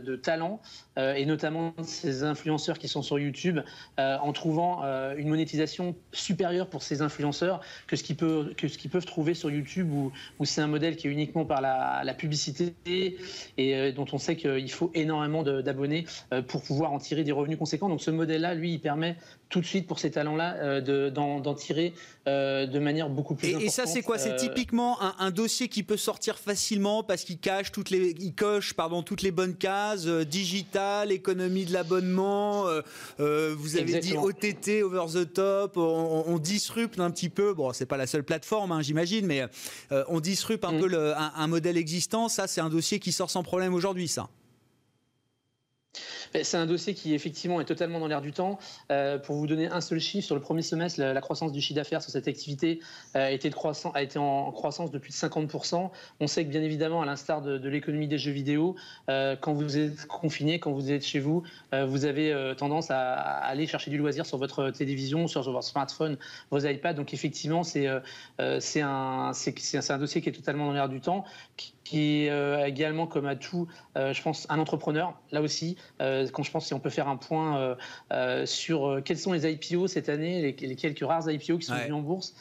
[0.04, 0.60] de talents
[0.96, 3.60] et notamment ces influenceurs qui sont sur YouTube
[3.96, 4.82] en trouvant
[5.16, 9.90] une monétisation supérieure pour ces influenceurs que ce qu'ils peuvent, qu'ils peuvent trouver sur YouTube
[9.92, 14.06] où, où c'est un modèle qui est uniquement par la, la publicité et euh, dont
[14.12, 17.88] on sait qu'il faut énormément d'abonnés euh, pour pouvoir en tirer des revenus conséquents.
[17.88, 19.16] Donc ce modèle-là, lui, il permet
[19.48, 21.94] tout de suite pour ces talents-là euh, d'en tirer
[22.26, 23.68] de manière beaucoup plus et, importante.
[23.68, 24.18] Et ça, c'est quoi?
[24.18, 28.34] C'est typiquement un, un, dossier qui peut sortir facilement parce qu'il cache toutes les, il
[28.34, 32.64] coche pardon toutes les bonnes cases, digital, économie de l'abonnement.
[33.18, 37.54] vous avez dit OTT, over the top on, disrupte un petit peu.
[37.54, 39.42] Bon, c'est pas la seule plateforme, hein, j'imagine, mais
[39.92, 40.80] euh, on disrupte un mm.
[40.80, 42.28] peu un, modèle existant.
[42.28, 44.28] Ça, c'est un dossier qui sort sans problème aujourd'hui, ça.
[46.42, 48.58] C'est un dossier qui effectivement est totalement dans l'air du temps.
[48.90, 51.76] Euh, pour vous donner un seul chiffre, sur le premier semestre, la, croissance du chiffre
[51.76, 52.80] d'affaires sur cette activité
[53.16, 53.30] euh, a
[54.02, 55.90] été, en croissance depuis 50%.
[56.20, 58.76] On sait que bien évidemment, à l'instar de, l'économie des jeux vidéo,
[59.08, 63.66] euh, quand vous êtes confiné, quand vous êtes chez vous, vous avez tendance à, aller
[63.66, 66.16] chercher du loisir sur votre télévision, sur votre smartphone,
[66.50, 66.94] vos iPads.
[66.94, 69.32] Donc effectivement, c'est un,
[69.98, 71.24] dossier qui est totalement dans l'air du temps,
[71.84, 75.76] qui est euh, également, comme à tout, je pense, un entrepreneur, là aussi,
[76.32, 77.76] quand je pense si on peut faire un point
[78.44, 82.00] sur quels sont les IPO cette année, les, quelques rares IPO qui sont venus en
[82.00, 82.34] bourse.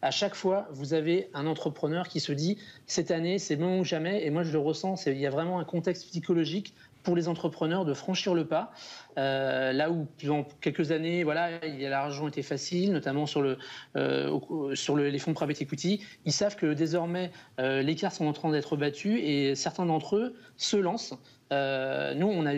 [0.00, 2.56] À chaque fois, vous avez un entrepreneur qui se dit
[2.86, 4.24] cette année, c'est bon ou jamais.
[4.24, 5.06] Et moi, je le ressens.
[5.06, 8.70] Il y a vraiment un contexte psychologique pour les entrepreneurs de franchir le pas.
[9.16, 13.58] Euh, là où dans quelques années, voilà, l'argent était facile, notamment sur, le,
[13.96, 18.32] euh, sur les fonds private equity, ils savent que désormais euh, les cartes sont en
[18.32, 21.14] train d'être battues et certains d'entre eux se lancent.
[21.50, 22.52] nous, on a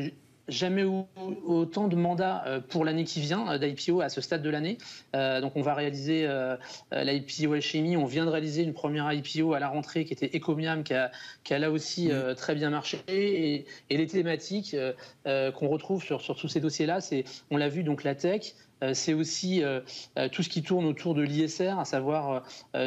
[0.50, 0.84] jamais
[1.46, 4.78] autant de mandats euh, pour l'année qui vient euh, d'IPO à ce stade de l'année.
[5.16, 6.28] Euh, donc on va réaliser
[6.92, 7.96] l'IPO Alchimie.
[7.96, 11.10] On vient de réaliser une première IPO à la rentrée qui était Ecomiam, qui a,
[11.44, 12.98] qui a là aussi très bien marché.
[13.08, 14.74] Et, les thématiques
[15.24, 18.54] qu'on retrouve sur, sur tous ces dossiers-là, c'est, on l'a vu, donc la tech,
[18.94, 19.62] c'est aussi
[20.32, 22.42] tout ce qui tourne autour de l'ISR, à savoir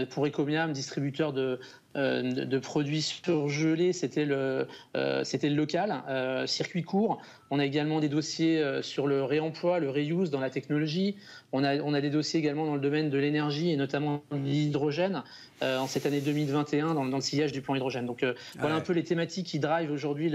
[0.09, 1.59] pour Ecomiam, distributeur de,
[1.95, 4.67] euh, de, produits surgelés, c'était le,
[4.97, 7.21] euh, c'était le local, euh, circuit court.
[7.51, 11.17] On a également des dossiers sur le réemploi, le reuse dans la technologie.
[11.51, 15.21] On a, on a des dossiers également dans le domaine de l'énergie et notamment l'hydrogène
[15.61, 18.07] en cette année 2021 dans, le sillage du plan hydrogène.
[18.07, 18.25] Donc
[18.57, 20.33] voilà un peu les thématiques qui drivent aujourd'hui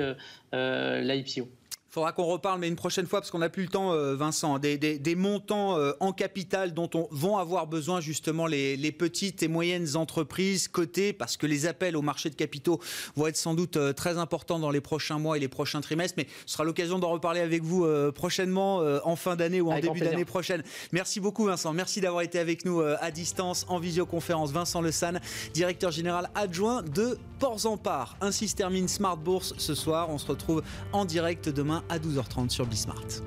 [0.52, 1.48] l'IPO
[1.90, 4.58] faudra qu'on reparle, mais une prochaine fois, parce qu'on n'a plus le temps, euh, Vincent,
[4.58, 9.96] des, montants euh, en capital dont on, vont avoir besoin justement les, petites et moyennes
[9.96, 12.80] entreprises cotées, parce que les appels au marché de capitaux
[13.16, 16.14] vont être sans doute euh, très importants dans les prochains mois et les prochains trimestres,
[16.18, 20.00] mais ce sera l'occasion d'en reparler avec vous prochainement, en fin d'année ou en début
[20.00, 20.62] d'année prochaine.
[20.92, 21.72] Merci beaucoup, Vincent.
[21.72, 24.50] Merci d'avoir été avec nous à distance, en visioconférence.
[24.50, 25.20] Vincent Le San,
[25.54, 28.16] directeur général adjoint de Ports en Part.
[28.20, 30.10] Ainsi se termine Smart Bourse ce soir.
[30.10, 30.62] On se retrouve
[30.92, 33.22] en direct demain à 12h30 sur Bismart.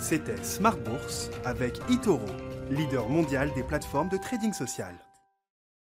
[0.00, 2.26] C'était Smart Bourse avec Itoro,
[2.70, 5.03] leader mondial des plateformes de trading social.